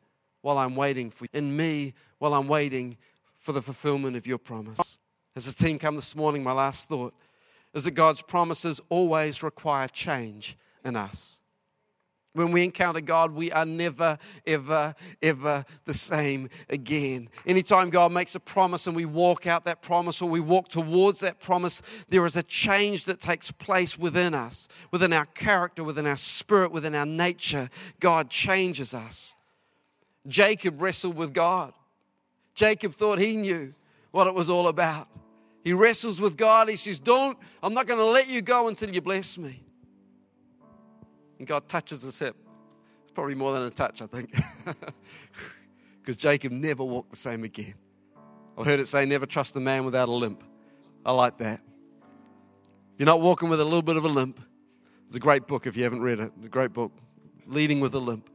while 0.42 0.58
I'm 0.58 0.76
waiting 0.76 1.10
for 1.10 1.24
you? 1.24 1.28
In 1.32 1.56
me 1.56 1.94
while 2.18 2.34
I'm 2.34 2.48
waiting 2.48 2.96
for 3.38 3.52
the 3.52 3.62
fulfillment 3.62 4.16
of 4.16 4.26
your 4.26 4.38
promise. 4.38 4.98
As 5.34 5.44
the 5.46 5.52
team 5.52 5.78
come 5.78 5.96
this 5.96 6.16
morning, 6.16 6.42
my 6.42 6.52
last 6.52 6.88
thought 6.88 7.14
is 7.74 7.84
that 7.84 7.90
God's 7.90 8.22
promises 8.22 8.80
always 8.88 9.42
require 9.42 9.88
change 9.88 10.56
in 10.84 10.96
us. 10.96 11.40
When 12.36 12.52
we 12.52 12.64
encounter 12.64 13.00
God, 13.00 13.32
we 13.32 13.50
are 13.50 13.64
never, 13.64 14.18
ever, 14.46 14.94
ever 15.22 15.64
the 15.86 15.94
same 15.94 16.50
again. 16.68 17.30
Anytime 17.46 17.88
God 17.88 18.12
makes 18.12 18.34
a 18.34 18.40
promise 18.40 18.86
and 18.86 18.94
we 18.94 19.06
walk 19.06 19.46
out 19.46 19.64
that 19.64 19.80
promise 19.80 20.20
or 20.20 20.28
we 20.28 20.40
walk 20.40 20.68
towards 20.68 21.20
that 21.20 21.40
promise, 21.40 21.80
there 22.10 22.26
is 22.26 22.36
a 22.36 22.42
change 22.42 23.06
that 23.06 23.22
takes 23.22 23.50
place 23.50 23.98
within 23.98 24.34
us, 24.34 24.68
within 24.90 25.14
our 25.14 25.24
character, 25.24 25.82
within 25.82 26.04
our 26.06 26.18
spirit, 26.18 26.72
within 26.72 26.94
our 26.94 27.06
nature. 27.06 27.70
God 28.00 28.28
changes 28.28 28.92
us. 28.92 29.34
Jacob 30.26 30.82
wrestled 30.82 31.16
with 31.16 31.32
God. 31.32 31.72
Jacob 32.54 32.92
thought 32.92 33.18
he 33.18 33.38
knew 33.38 33.72
what 34.10 34.26
it 34.26 34.34
was 34.34 34.50
all 34.50 34.68
about. 34.68 35.08
He 35.64 35.72
wrestles 35.72 36.20
with 36.20 36.36
God. 36.36 36.68
He 36.68 36.76
says, 36.76 36.98
Don't, 36.98 37.38
I'm 37.62 37.72
not 37.72 37.86
going 37.86 37.98
to 37.98 38.04
let 38.04 38.28
you 38.28 38.42
go 38.42 38.68
until 38.68 38.94
you 38.94 39.00
bless 39.00 39.38
me. 39.38 39.65
And 41.38 41.46
God 41.46 41.68
touches 41.68 42.02
his 42.02 42.18
hip. 42.18 42.36
It's 43.02 43.10
probably 43.12 43.34
more 43.34 43.52
than 43.52 43.62
a 43.62 43.70
touch, 43.70 44.02
I 44.02 44.06
think. 44.06 44.34
Because 46.06 46.16
Jacob 46.16 46.52
never 46.52 46.84
walked 46.84 47.10
the 47.10 47.16
same 47.16 47.42
again. 47.42 47.74
I 48.56 48.62
heard 48.62 48.78
it 48.78 48.86
say, 48.86 49.04
never 49.04 49.26
trust 49.26 49.56
a 49.56 49.60
man 49.60 49.84
without 49.84 50.08
a 50.08 50.12
limp. 50.12 50.40
I 51.04 51.10
like 51.10 51.38
that. 51.38 51.60
If 52.94 53.00
you're 53.00 53.06
not 53.06 53.20
walking 53.20 53.48
with 53.48 53.60
a 53.60 53.64
little 53.64 53.82
bit 53.82 53.96
of 53.96 54.04
a 54.04 54.08
limp, 54.08 54.40
it's 55.06 55.16
a 55.16 55.20
great 55.20 55.48
book 55.48 55.66
if 55.66 55.76
you 55.76 55.82
haven't 55.82 56.02
read 56.02 56.20
it. 56.20 56.32
It's 56.36 56.46
a 56.46 56.48
great 56.48 56.72
book, 56.72 56.92
Leading 57.46 57.80
with 57.80 57.94
a 57.94 57.98
Limp. 57.98 58.30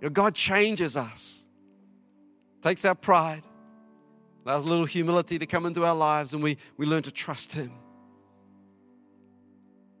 You 0.00 0.08
know, 0.08 0.10
God 0.10 0.34
changes 0.34 0.94
us, 0.94 1.42
takes 2.62 2.84
our 2.84 2.94
pride, 2.94 3.42
allows 4.44 4.64
a 4.64 4.68
little 4.68 4.84
humility 4.84 5.38
to 5.38 5.46
come 5.46 5.64
into 5.64 5.84
our 5.84 5.94
lives, 5.94 6.34
and 6.34 6.42
we, 6.42 6.58
we 6.76 6.84
learn 6.84 7.02
to 7.02 7.10
trust 7.10 7.54
Him. 7.54 7.72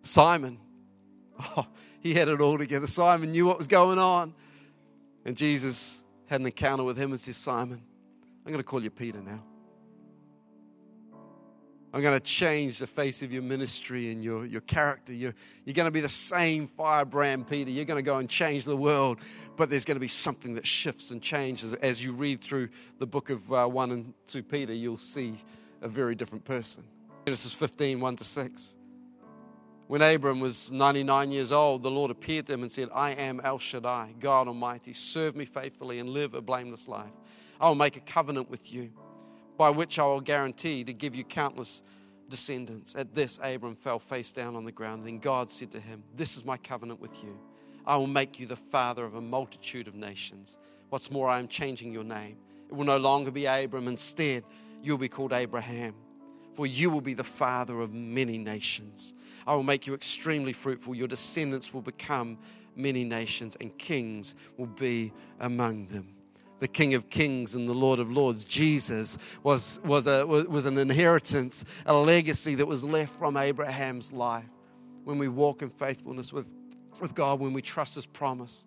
Simon, 0.02 0.58
Oh, 1.40 1.66
he 2.00 2.14
had 2.14 2.28
it 2.28 2.40
all 2.40 2.58
together. 2.58 2.86
Simon 2.86 3.32
knew 3.32 3.46
what 3.46 3.58
was 3.58 3.66
going 3.66 3.98
on. 3.98 4.34
And 5.24 5.36
Jesus 5.36 6.02
had 6.26 6.40
an 6.40 6.46
encounter 6.46 6.84
with 6.84 6.96
him 6.96 7.10
and 7.12 7.20
says, 7.20 7.36
Simon, 7.36 7.82
I'm 8.44 8.52
going 8.52 8.62
to 8.62 8.68
call 8.68 8.82
you 8.82 8.90
Peter 8.90 9.20
now. 9.20 9.42
I'm 11.94 12.02
going 12.02 12.18
to 12.18 12.20
change 12.20 12.80
the 12.80 12.88
face 12.88 13.22
of 13.22 13.32
your 13.32 13.42
ministry 13.42 14.10
and 14.10 14.22
your, 14.22 14.44
your 14.46 14.62
character. 14.62 15.12
You're, 15.12 15.34
you're 15.64 15.74
going 15.74 15.86
to 15.86 15.92
be 15.92 16.00
the 16.00 16.08
same 16.08 16.66
firebrand 16.66 17.46
Peter. 17.46 17.70
You're 17.70 17.84
going 17.84 17.98
to 17.98 18.02
go 18.02 18.18
and 18.18 18.28
change 18.28 18.64
the 18.64 18.76
world. 18.76 19.20
But 19.56 19.70
there's 19.70 19.84
going 19.84 19.94
to 19.94 20.00
be 20.00 20.08
something 20.08 20.54
that 20.56 20.66
shifts 20.66 21.12
and 21.12 21.22
changes. 21.22 21.72
As 21.74 22.04
you 22.04 22.12
read 22.12 22.40
through 22.40 22.68
the 22.98 23.06
book 23.06 23.30
of 23.30 23.52
uh, 23.52 23.68
1 23.68 23.92
and 23.92 24.12
2 24.26 24.42
Peter, 24.42 24.74
you'll 24.74 24.98
see 24.98 25.40
a 25.82 25.88
very 25.88 26.16
different 26.16 26.44
person. 26.44 26.82
Genesis 27.26 27.54
15, 27.54 28.00
1 28.00 28.16
to 28.16 28.24
6. 28.24 28.74
When 29.86 30.00
Abram 30.00 30.40
was 30.40 30.72
99 30.72 31.30
years 31.30 31.52
old, 31.52 31.82
the 31.82 31.90
Lord 31.90 32.10
appeared 32.10 32.46
to 32.46 32.54
him 32.54 32.62
and 32.62 32.72
said, 32.72 32.88
I 32.94 33.10
am 33.10 33.40
El 33.44 33.58
Shaddai, 33.58 34.14
God 34.18 34.48
Almighty. 34.48 34.94
Serve 34.94 35.36
me 35.36 35.44
faithfully 35.44 35.98
and 35.98 36.08
live 36.08 36.32
a 36.32 36.40
blameless 36.40 36.88
life. 36.88 37.12
I 37.60 37.68
will 37.68 37.74
make 37.74 37.96
a 37.96 38.00
covenant 38.00 38.48
with 38.48 38.72
you, 38.72 38.90
by 39.58 39.68
which 39.68 39.98
I 39.98 40.06
will 40.06 40.22
guarantee 40.22 40.84
to 40.84 40.92
give 40.94 41.14
you 41.14 41.22
countless 41.22 41.82
descendants. 42.30 42.94
At 42.94 43.14
this, 43.14 43.38
Abram 43.42 43.74
fell 43.74 43.98
face 43.98 44.32
down 44.32 44.56
on 44.56 44.64
the 44.64 44.72
ground. 44.72 45.06
Then 45.06 45.18
God 45.18 45.50
said 45.50 45.70
to 45.72 45.80
him, 45.80 46.02
This 46.16 46.36
is 46.36 46.44
my 46.44 46.56
covenant 46.56 47.00
with 47.00 47.22
you. 47.22 47.38
I 47.86 47.96
will 47.96 48.06
make 48.06 48.40
you 48.40 48.46
the 48.46 48.56
father 48.56 49.04
of 49.04 49.14
a 49.16 49.20
multitude 49.20 49.86
of 49.86 49.94
nations. 49.94 50.56
What's 50.88 51.10
more, 51.10 51.28
I 51.28 51.38
am 51.38 51.48
changing 51.48 51.92
your 51.92 52.04
name. 52.04 52.38
It 52.68 52.74
will 52.74 52.86
no 52.86 52.96
longer 52.96 53.30
be 53.30 53.44
Abram. 53.44 53.88
Instead, 53.88 54.44
you'll 54.82 54.96
be 54.96 55.08
called 55.08 55.34
Abraham, 55.34 55.94
for 56.54 56.66
you 56.66 56.90
will 56.90 57.00
be 57.00 57.14
the 57.14 57.24
father 57.24 57.80
of 57.80 57.92
many 57.92 58.38
nations. 58.38 59.14
I 59.46 59.54
will 59.54 59.62
make 59.62 59.86
you 59.86 59.94
extremely 59.94 60.52
fruitful. 60.52 60.94
Your 60.94 61.08
descendants 61.08 61.74
will 61.74 61.82
become 61.82 62.38
many 62.76 63.04
nations, 63.04 63.56
and 63.60 63.76
kings 63.78 64.34
will 64.56 64.66
be 64.66 65.12
among 65.40 65.86
them. 65.88 66.14
The 66.60 66.68
King 66.68 66.94
of 66.94 67.10
Kings 67.10 67.54
and 67.54 67.68
the 67.68 67.74
Lord 67.74 67.98
of 67.98 68.10
Lords, 68.10 68.44
Jesus, 68.44 69.18
was, 69.42 69.80
was, 69.84 70.06
a, 70.06 70.24
was 70.24 70.66
an 70.66 70.78
inheritance, 70.78 71.64
a 71.84 71.94
legacy 71.94 72.54
that 72.54 72.66
was 72.66 72.82
left 72.82 73.14
from 73.16 73.36
Abraham's 73.36 74.12
life. 74.12 74.48
When 75.04 75.18
we 75.18 75.28
walk 75.28 75.60
in 75.60 75.68
faithfulness 75.68 76.32
with, 76.32 76.48
with 77.00 77.14
God, 77.14 77.40
when 77.40 77.52
we 77.52 77.60
trust 77.60 77.96
His 77.96 78.06
promise, 78.06 78.66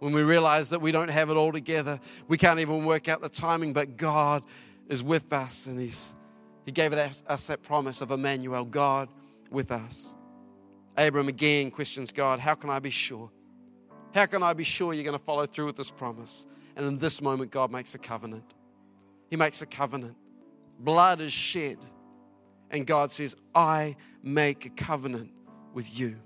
when 0.00 0.12
we 0.12 0.22
realize 0.22 0.68
that 0.70 0.82
we 0.82 0.92
don't 0.92 1.08
have 1.08 1.30
it 1.30 1.36
all 1.36 1.52
together, 1.52 1.98
we 2.28 2.36
can't 2.36 2.60
even 2.60 2.84
work 2.84 3.08
out 3.08 3.22
the 3.22 3.28
timing, 3.28 3.72
but 3.72 3.96
God 3.96 4.42
is 4.88 5.02
with 5.02 5.32
us 5.32 5.66
and 5.66 5.80
He's, 5.80 6.14
He 6.64 6.72
gave 6.72 6.92
us 6.92 7.46
that 7.46 7.62
promise 7.62 8.00
of 8.00 8.10
Emmanuel, 8.10 8.64
God 8.64 9.08
with 9.50 9.70
us. 9.70 10.14
Abram 10.96 11.28
again 11.28 11.70
questions 11.70 12.12
God, 12.12 12.40
How 12.40 12.54
can 12.54 12.70
I 12.70 12.78
be 12.78 12.90
sure? 12.90 13.30
How 14.14 14.26
can 14.26 14.42
I 14.42 14.52
be 14.52 14.64
sure 14.64 14.94
you're 14.94 15.04
going 15.04 15.18
to 15.18 15.24
follow 15.24 15.44
through 15.44 15.66
with 15.66 15.76
this 15.76 15.90
promise? 15.90 16.46
And 16.76 16.86
in 16.86 16.98
this 16.98 17.20
moment, 17.20 17.50
God 17.50 17.70
makes 17.70 17.94
a 17.94 17.98
covenant. 17.98 18.54
He 19.28 19.36
makes 19.36 19.60
a 19.62 19.66
covenant. 19.66 20.16
Blood 20.78 21.20
is 21.20 21.32
shed. 21.32 21.78
And 22.70 22.86
God 22.86 23.10
says, 23.10 23.36
I 23.54 23.96
make 24.22 24.66
a 24.66 24.70
covenant 24.70 25.30
with 25.72 25.98
you. 25.98 26.16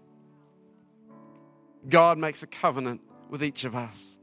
God 1.88 2.18
makes 2.18 2.42
a 2.42 2.46
covenant 2.46 3.00
with 3.30 3.42
each 3.42 3.64
of 3.64 3.74
us. 3.74 4.18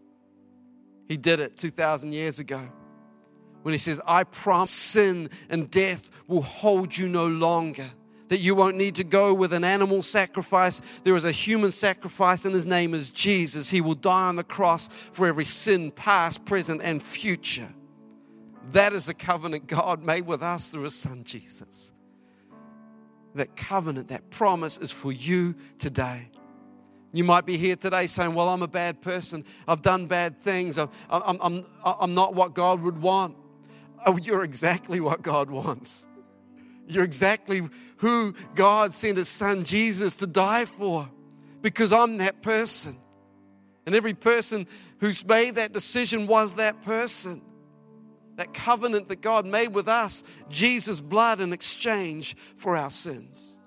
He 1.07 1.17
did 1.17 1.39
it 1.39 1.57
2,000 1.57 2.13
years 2.13 2.39
ago 2.39 2.61
when 3.65 3.73
He 3.73 3.79
says, 3.79 3.99
I 4.05 4.25
promise 4.25 4.69
sin 4.69 5.31
and 5.49 5.71
death 5.71 6.07
will 6.27 6.43
hold 6.43 6.95
you 6.95 7.09
no 7.09 7.25
longer 7.25 7.89
that 8.27 8.37
you 8.37 8.53
won't 8.53 8.77
need 8.77 8.93
to 8.93 9.03
go 9.03 9.33
with 9.33 9.53
an 9.53 9.63
animal 9.63 10.03
sacrifice. 10.03 10.81
There 11.03 11.15
is 11.15 11.25
a 11.25 11.31
human 11.31 11.71
sacrifice, 11.71 12.45
and 12.45 12.53
his 12.53 12.67
name 12.67 12.93
is 12.93 13.09
Jesus. 13.09 13.71
He 13.71 13.81
will 13.81 13.95
die 13.95 14.27
on 14.27 14.35
the 14.35 14.43
cross 14.43 14.87
for 15.13 15.25
every 15.25 15.45
sin, 15.45 15.89
past, 15.89 16.45
present, 16.45 16.81
and 16.83 17.01
future. 17.01 17.73
That 18.71 18.93
is 18.93 19.07
the 19.07 19.15
covenant 19.15 19.65
God 19.65 20.03
made 20.03 20.27
with 20.27 20.43
us 20.43 20.69
through 20.69 20.83
his 20.83 20.95
son 20.95 21.23
Jesus. 21.23 21.91
That 23.33 23.55
covenant, 23.55 24.09
that 24.09 24.29
promise 24.29 24.77
is 24.77 24.91
for 24.91 25.11
you 25.11 25.55
today. 25.79 26.29
You 27.13 27.23
might 27.23 27.47
be 27.47 27.57
here 27.57 27.75
today 27.75 28.05
saying, 28.05 28.35
Well, 28.35 28.49
I'm 28.49 28.61
a 28.61 28.67
bad 28.67 29.01
person. 29.01 29.43
I've 29.67 29.81
done 29.81 30.05
bad 30.05 30.39
things. 30.41 30.77
I'm, 30.77 30.89
I'm, 31.09 31.39
I'm, 31.41 31.65
I'm 31.83 32.13
not 32.13 32.35
what 32.35 32.53
God 32.53 32.81
would 32.81 33.01
want. 33.01 33.35
Oh, 34.05 34.17
you're 34.17 34.43
exactly 34.43 34.99
what 34.99 35.21
God 35.21 35.49
wants. 35.49 36.07
You're 36.87 37.03
exactly 37.03 37.67
who 37.97 38.35
God 38.53 38.93
sent 38.93 39.17
his 39.17 39.27
son 39.27 39.63
Jesus 39.63 40.15
to 40.15 40.27
die 40.27 40.65
for 40.65 41.09
because 41.61 41.91
I'm 41.91 42.17
that 42.17 42.41
person. 42.41 42.97
And 43.85 43.95
every 43.95 44.13
person 44.13 44.67
who's 44.99 45.25
made 45.25 45.55
that 45.55 45.73
decision 45.73 46.27
was 46.27 46.55
that 46.55 46.81
person. 46.83 47.41
That 48.35 48.53
covenant 48.53 49.07
that 49.09 49.21
God 49.21 49.45
made 49.45 49.73
with 49.73 49.87
us, 49.87 50.23
Jesus' 50.49 50.99
blood 50.99 51.39
in 51.39 51.53
exchange 51.53 52.35
for 52.57 52.75
our 52.75 52.89
sins. 52.89 53.57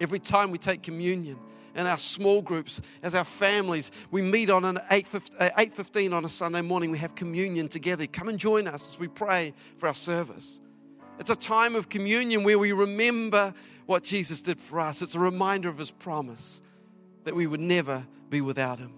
Every 0.00 0.20
time 0.20 0.50
we 0.50 0.58
take 0.58 0.82
communion 0.82 1.38
in 1.74 1.86
our 1.86 1.98
small 1.98 2.40
groups, 2.40 2.80
as 3.02 3.14
our 3.14 3.24
families, 3.24 3.90
we 4.10 4.22
meet 4.22 4.50
on 4.50 4.64
an 4.64 4.78
8.15 4.90 6.12
uh, 6.12 6.16
on 6.16 6.24
a 6.24 6.28
Sunday 6.28 6.60
morning, 6.60 6.90
we 6.90 6.98
have 6.98 7.14
communion 7.14 7.68
together. 7.68 8.06
Come 8.06 8.28
and 8.28 8.38
join 8.38 8.68
us 8.68 8.90
as 8.90 8.98
we 8.98 9.08
pray 9.08 9.54
for 9.76 9.88
our 9.88 9.94
service. 9.94 10.60
It's 11.18 11.30
a 11.30 11.36
time 11.36 11.74
of 11.74 11.88
communion 11.88 12.44
where 12.44 12.58
we 12.58 12.72
remember 12.72 13.54
what 13.86 14.02
Jesus 14.02 14.42
did 14.42 14.60
for 14.60 14.80
us. 14.80 15.02
It's 15.02 15.14
a 15.14 15.20
reminder 15.20 15.68
of 15.68 15.78
his 15.78 15.90
promise 15.90 16.62
that 17.24 17.34
we 17.34 17.46
would 17.46 17.60
never 17.60 18.06
be 18.30 18.40
without 18.40 18.78
him. 18.78 18.94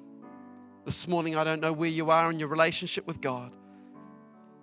This 0.85 1.09
morning, 1.09 1.37
I 1.37 1.45
don't 1.45 1.61
know 1.61 1.73
where 1.73 1.89
you 1.89 2.11
are 2.11 2.31
in 2.31 2.39
your 2.39 2.49
relationship 2.49 3.07
with 3.07 3.21
God, 3.21 3.53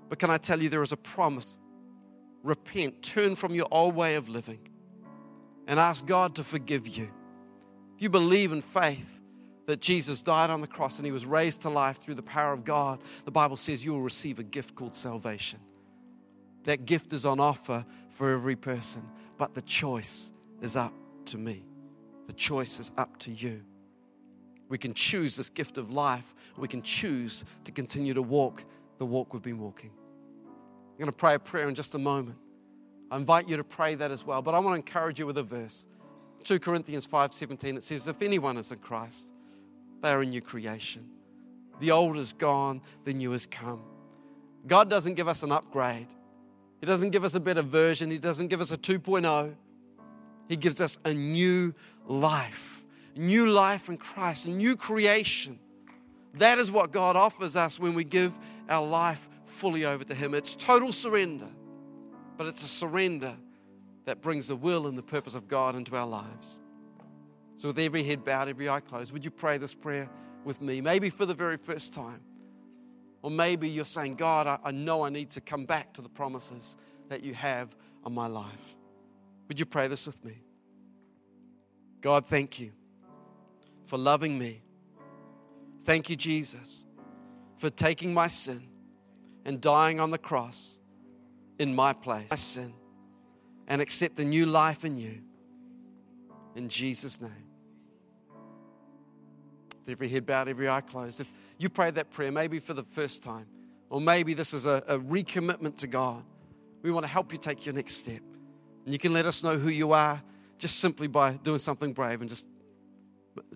but 0.08 0.20
can 0.20 0.30
I 0.30 0.38
tell 0.38 0.62
you 0.62 0.70
there 0.70 0.84
is 0.84 0.92
a 0.92 0.98
promise 0.98 1.58
repent, 2.44 3.02
turn 3.02 3.36
from 3.36 3.56
your 3.56 3.68
old 3.72 3.96
way 3.96 4.16
of 4.16 4.30
living, 4.30 4.60
and 5.66 5.80
ask 5.80 6.06
God 6.06 6.36
to 6.36 6.44
forgive 6.44 6.88
you. 6.88 7.10
You 8.04 8.10
believe 8.10 8.52
in 8.52 8.62
faith 8.62 9.22
that 9.66 9.80
Jesus 9.80 10.22
died 10.22 10.50
on 10.50 10.60
the 10.60 10.68
cross 10.68 10.98
and 10.98 11.06
he 11.06 11.14
was 11.14 11.26
raised 11.26 11.62
to 11.62 11.70
life 11.70 12.02
through 12.02 12.16
the 12.16 12.22
power 12.22 12.52
of 12.52 12.66
God, 12.66 13.00
the 13.24 13.32
Bible 13.32 13.56
says 13.56 13.86
you 13.86 13.94
will 13.94 14.02
receive 14.02 14.40
a 14.40 14.44
gift 14.44 14.76
called 14.76 14.94
salvation. 14.94 15.58
That 16.66 16.86
gift 16.86 17.14
is 17.14 17.26
on 17.26 17.40
offer 17.40 17.86
for 18.10 18.34
every 18.34 18.58
person, 18.58 19.10
but 19.38 19.54
the 19.54 19.62
choice 19.62 20.34
is 20.62 20.76
up 20.76 20.92
to 21.28 21.38
me. 21.38 21.64
The 22.28 22.34
choice 22.34 22.78
is 22.78 22.92
up 22.98 23.18
to 23.20 23.32
you. 23.32 23.64
We 24.68 24.78
can 24.78 24.94
choose 24.94 25.38
this 25.38 25.50
gift 25.50 25.78
of 25.78 25.90
life. 25.90 26.36
We 26.58 26.68
can 26.68 26.82
choose 26.82 27.46
to 27.64 27.72
continue 27.72 28.14
to 28.16 28.22
walk 28.22 28.66
the 28.98 29.06
walk 29.06 29.34
we've 29.34 29.42
been 29.42 29.60
walking. 29.60 29.92
I'm 30.46 30.98
going 30.98 31.10
to 31.10 31.16
pray 31.16 31.36
a 31.36 31.40
prayer 31.40 31.70
in 31.70 31.76
just 31.76 31.96
a 31.96 32.00
moment. 32.00 32.38
I 33.10 33.16
invite 33.16 33.48
you 33.48 33.56
to 33.56 33.64
pray 33.64 33.96
that 33.96 34.12
as 34.12 34.26
well, 34.26 34.42
but 34.42 34.56
I 34.56 34.60
want 34.60 34.74
to 34.74 34.86
encourage 34.86 35.20
you 35.20 35.26
with 35.26 35.38
a 35.38 35.44
verse. 35.44 35.86
2 36.44 36.60
Corinthians 36.60 37.08
5:17 37.08 37.78
it 37.78 37.84
says 37.84 38.08
if 38.08 38.22
anyone 38.22 38.58
is 38.58 38.72
in 38.72 38.80
Christ 38.80 39.28
they 40.04 40.12
are 40.12 40.22
a 40.22 40.26
new 40.26 40.42
creation. 40.42 41.10
The 41.80 41.92
old 41.92 42.18
is 42.18 42.34
gone, 42.34 42.82
the 43.06 43.14
new 43.14 43.32
has 43.32 43.46
come. 43.46 43.82
God 44.68 44.90
doesn't 44.90 45.16
give 45.16 45.30
us 45.30 45.44
an 45.44 45.52
upgrade. 45.52 46.08
He 46.82 46.86
doesn't 46.86 47.12
give 47.12 47.24
us 47.24 47.34
a 47.34 47.40
better 47.40 47.62
version. 47.62 48.12
He 48.12 48.18
doesn't 48.18 48.50
give 48.50 48.60
us 48.60 48.72
a 48.72 48.78
2.0. 48.78 49.56
He 50.50 50.58
gives 50.58 50.82
us 50.82 50.98
a 51.06 51.14
new 51.14 51.74
life, 52.06 52.84
new 53.16 53.48
life 53.48 53.88
in 53.88 53.98
Christ, 53.98 54.46
a 54.46 54.50
new 54.50 54.76
creation. 54.76 55.58
That 56.34 56.60
is 56.60 56.70
what 56.70 56.92
God 56.92 57.16
offers 57.16 57.56
us 57.56 57.80
when 57.80 57.94
we 57.94 58.04
give 58.04 58.38
our 58.68 58.86
life 58.86 59.30
fully 59.46 59.86
over 59.86 60.04
to 60.04 60.14
Him. 60.14 60.34
It's 60.34 60.56
total 60.56 60.92
surrender, 60.92 61.48
but 62.38 62.48
it's 62.48 62.64
a 62.64 62.68
surrender 62.68 63.36
that 64.06 64.22
brings 64.22 64.48
the 64.48 64.56
will 64.56 64.88
and 64.88 64.98
the 64.98 65.04
purpose 65.04 65.36
of 65.36 65.48
God 65.48 65.76
into 65.76 65.96
our 65.96 66.08
lives. 66.08 66.60
So, 67.56 67.70
with 67.70 67.80
every 67.80 68.04
head 68.04 68.24
bowed, 68.24 68.50
every 68.50 68.68
eye 68.70 68.80
closed, 68.80 69.14
would 69.14 69.24
you 69.24 69.32
pray 69.32 69.58
this 69.58 69.74
prayer 69.74 70.10
with 70.44 70.62
me? 70.62 70.82
Maybe 70.82 71.10
for 71.10 71.26
the 71.26 71.34
very 71.34 71.58
first 71.58 71.94
time. 71.94 72.22
Or 73.22 73.32
maybe 73.32 73.70
you're 73.70 73.86
saying, 73.86 74.16
God, 74.16 74.48
I, 74.48 74.60
I 74.66 74.72
know 74.72 75.04
I 75.04 75.10
need 75.10 75.30
to 75.32 75.42
come 75.42 75.66
back 75.66 75.94
to 75.94 76.02
the 76.02 76.10
promises 76.10 76.76
that 77.08 77.24
you 77.24 77.34
have 77.34 77.76
on 78.04 78.14
my 78.14 78.28
life. 78.28 78.76
Would 79.48 79.60
you 79.60 79.66
pray 79.66 79.88
this 79.88 80.06
with 80.06 80.24
me? 80.26 80.42
God, 82.02 82.26
thank 82.26 82.60
you 82.60 82.72
for 83.86 83.98
loving 83.98 84.38
me. 84.38 84.62
Thank 85.86 86.10
you, 86.10 86.16
Jesus, 86.16 86.86
for 87.56 87.70
taking 87.70 88.14
my 88.14 88.28
sin 88.28 88.68
and 89.46 89.62
dying 89.62 90.00
on 90.00 90.12
the 90.12 90.18
cross 90.18 90.78
in 91.60 91.74
my 91.74 91.94
place. 91.94 92.30
My 92.30 92.36
sin 92.36 92.74
and 93.74 93.82
accept 93.82 94.20
a 94.20 94.24
new 94.24 94.46
life 94.46 94.86
in 94.86 94.98
you. 94.98 95.20
In 96.56 96.70
Jesus' 96.70 97.20
name. 97.20 97.32
With 99.80 99.90
every 99.90 100.08
head 100.10 100.28
bowed, 100.28 100.48
every 100.48 100.70
eye 100.70 100.82
closed. 100.82 101.20
If 101.20 101.28
you 101.58 101.70
prayed 101.70 101.96
that 101.96 102.12
prayer, 102.12 102.32
maybe 102.32 102.60
for 102.60 102.76
the 102.76 102.84
first 102.84 103.24
time, 103.24 103.48
or 103.90 104.00
maybe 104.00 104.36
this 104.36 104.54
is 104.54 104.68
a, 104.68 104.84
a 104.88 105.00
recommitment 105.00 105.76
to 105.78 105.88
God, 105.88 106.24
we 106.84 106.92
want 106.92 107.04
to 107.04 107.08
help 107.08 107.32
you 107.32 107.40
take 107.40 107.66
your 107.66 107.74
next 107.74 107.96
step. 107.96 108.22
And 108.86 108.94
you 108.94 109.00
can 109.00 109.12
let 109.12 109.26
us 109.26 109.42
know 109.42 109.58
who 109.58 109.70
you 109.70 109.92
are 109.92 110.22
just 110.60 110.80
simply 110.80 111.08
by 111.08 111.34
doing 111.34 111.58
something 111.58 111.94
brave 111.94 112.22
and 112.22 112.30
just, 112.30 112.46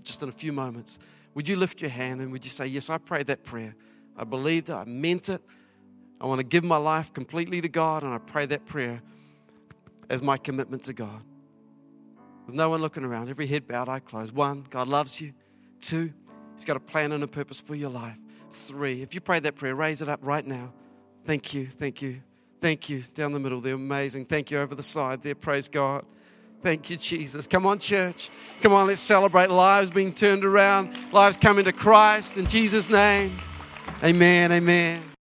just 0.02 0.24
in 0.24 0.30
a 0.30 0.32
few 0.32 0.52
moments. 0.52 0.98
Would 1.36 1.48
you 1.48 1.58
lift 1.58 1.80
your 1.80 1.92
hand 1.92 2.22
and 2.22 2.32
would 2.32 2.44
you 2.44 2.50
say, 2.50 2.66
Yes, 2.66 2.90
I 2.90 2.98
prayed 2.98 3.28
that 3.28 3.44
prayer. 3.44 3.76
I 4.18 4.24
believed 4.24 4.70
it, 4.70 4.74
I 4.74 4.86
meant 4.86 5.30
it. 5.30 5.44
I 6.20 6.26
want 6.26 6.40
to 6.40 6.44
give 6.44 6.64
my 6.64 6.78
life 6.78 7.14
completely 7.14 7.62
to 7.62 7.70
God, 7.70 8.02
and 8.02 8.12
I 8.12 8.18
pray 8.18 8.48
that 8.48 8.66
prayer 8.66 9.04
as 10.10 10.22
my 10.22 10.38
commitment 10.38 10.84
to 10.84 10.94
God. 10.94 11.24
With 12.46 12.56
no 12.56 12.70
one 12.70 12.82
looking 12.82 13.04
around, 13.04 13.30
every 13.30 13.46
head 13.46 13.68
bowed, 13.68 13.90
eye 13.90 14.00
closed. 14.00 14.34
One, 14.34 14.66
God 14.70 14.88
loves 14.88 15.20
you. 15.20 15.34
Two, 15.82 16.12
He's 16.56 16.66
got 16.66 16.78
a 16.78 16.80
plan 16.80 17.12
and 17.12 17.24
a 17.24 17.28
purpose 17.28 17.62
for 17.62 17.76
your 17.76 17.90
life. 17.90 18.18
Three, 18.52 19.02
if 19.02 19.14
you 19.14 19.22
pray 19.22 19.40
that 19.42 19.56
prayer, 19.56 19.76
raise 19.76 20.02
it 20.02 20.10
up 20.10 20.20
right 20.24 20.46
now. 20.46 20.74
Thank 21.26 21.54
you, 21.54 21.68
thank 21.68 22.02
you, 22.02 22.22
thank 22.62 22.90
you. 22.90 23.04
Down 23.14 23.34
the 23.34 23.40
middle, 23.40 23.62
they're 23.62 23.76
amazing. 23.76 24.26
Thank 24.26 24.50
you 24.50 24.60
over 24.60 24.74
the 24.74 24.84
side 24.84 25.22
there, 25.22 25.36
praise 25.36 25.68
God. 25.68 26.06
Thank 26.64 26.90
you, 26.90 26.98
Jesus. 26.98 27.46
Come 27.46 27.66
on, 27.66 27.78
church. 27.78 28.32
Come 28.62 28.74
on, 28.74 28.88
let's 28.88 29.02
celebrate 29.02 29.52
lives 29.52 29.92
being 29.92 30.14
turned 30.14 30.44
around, 30.44 30.96
lives 31.12 31.38
coming 31.38 31.66
to 31.66 31.72
Christ 31.72 32.38
in 32.38 32.48
Jesus' 32.48 32.90
name. 32.90 33.40
Amen, 34.04 34.52
amen. 34.52 35.17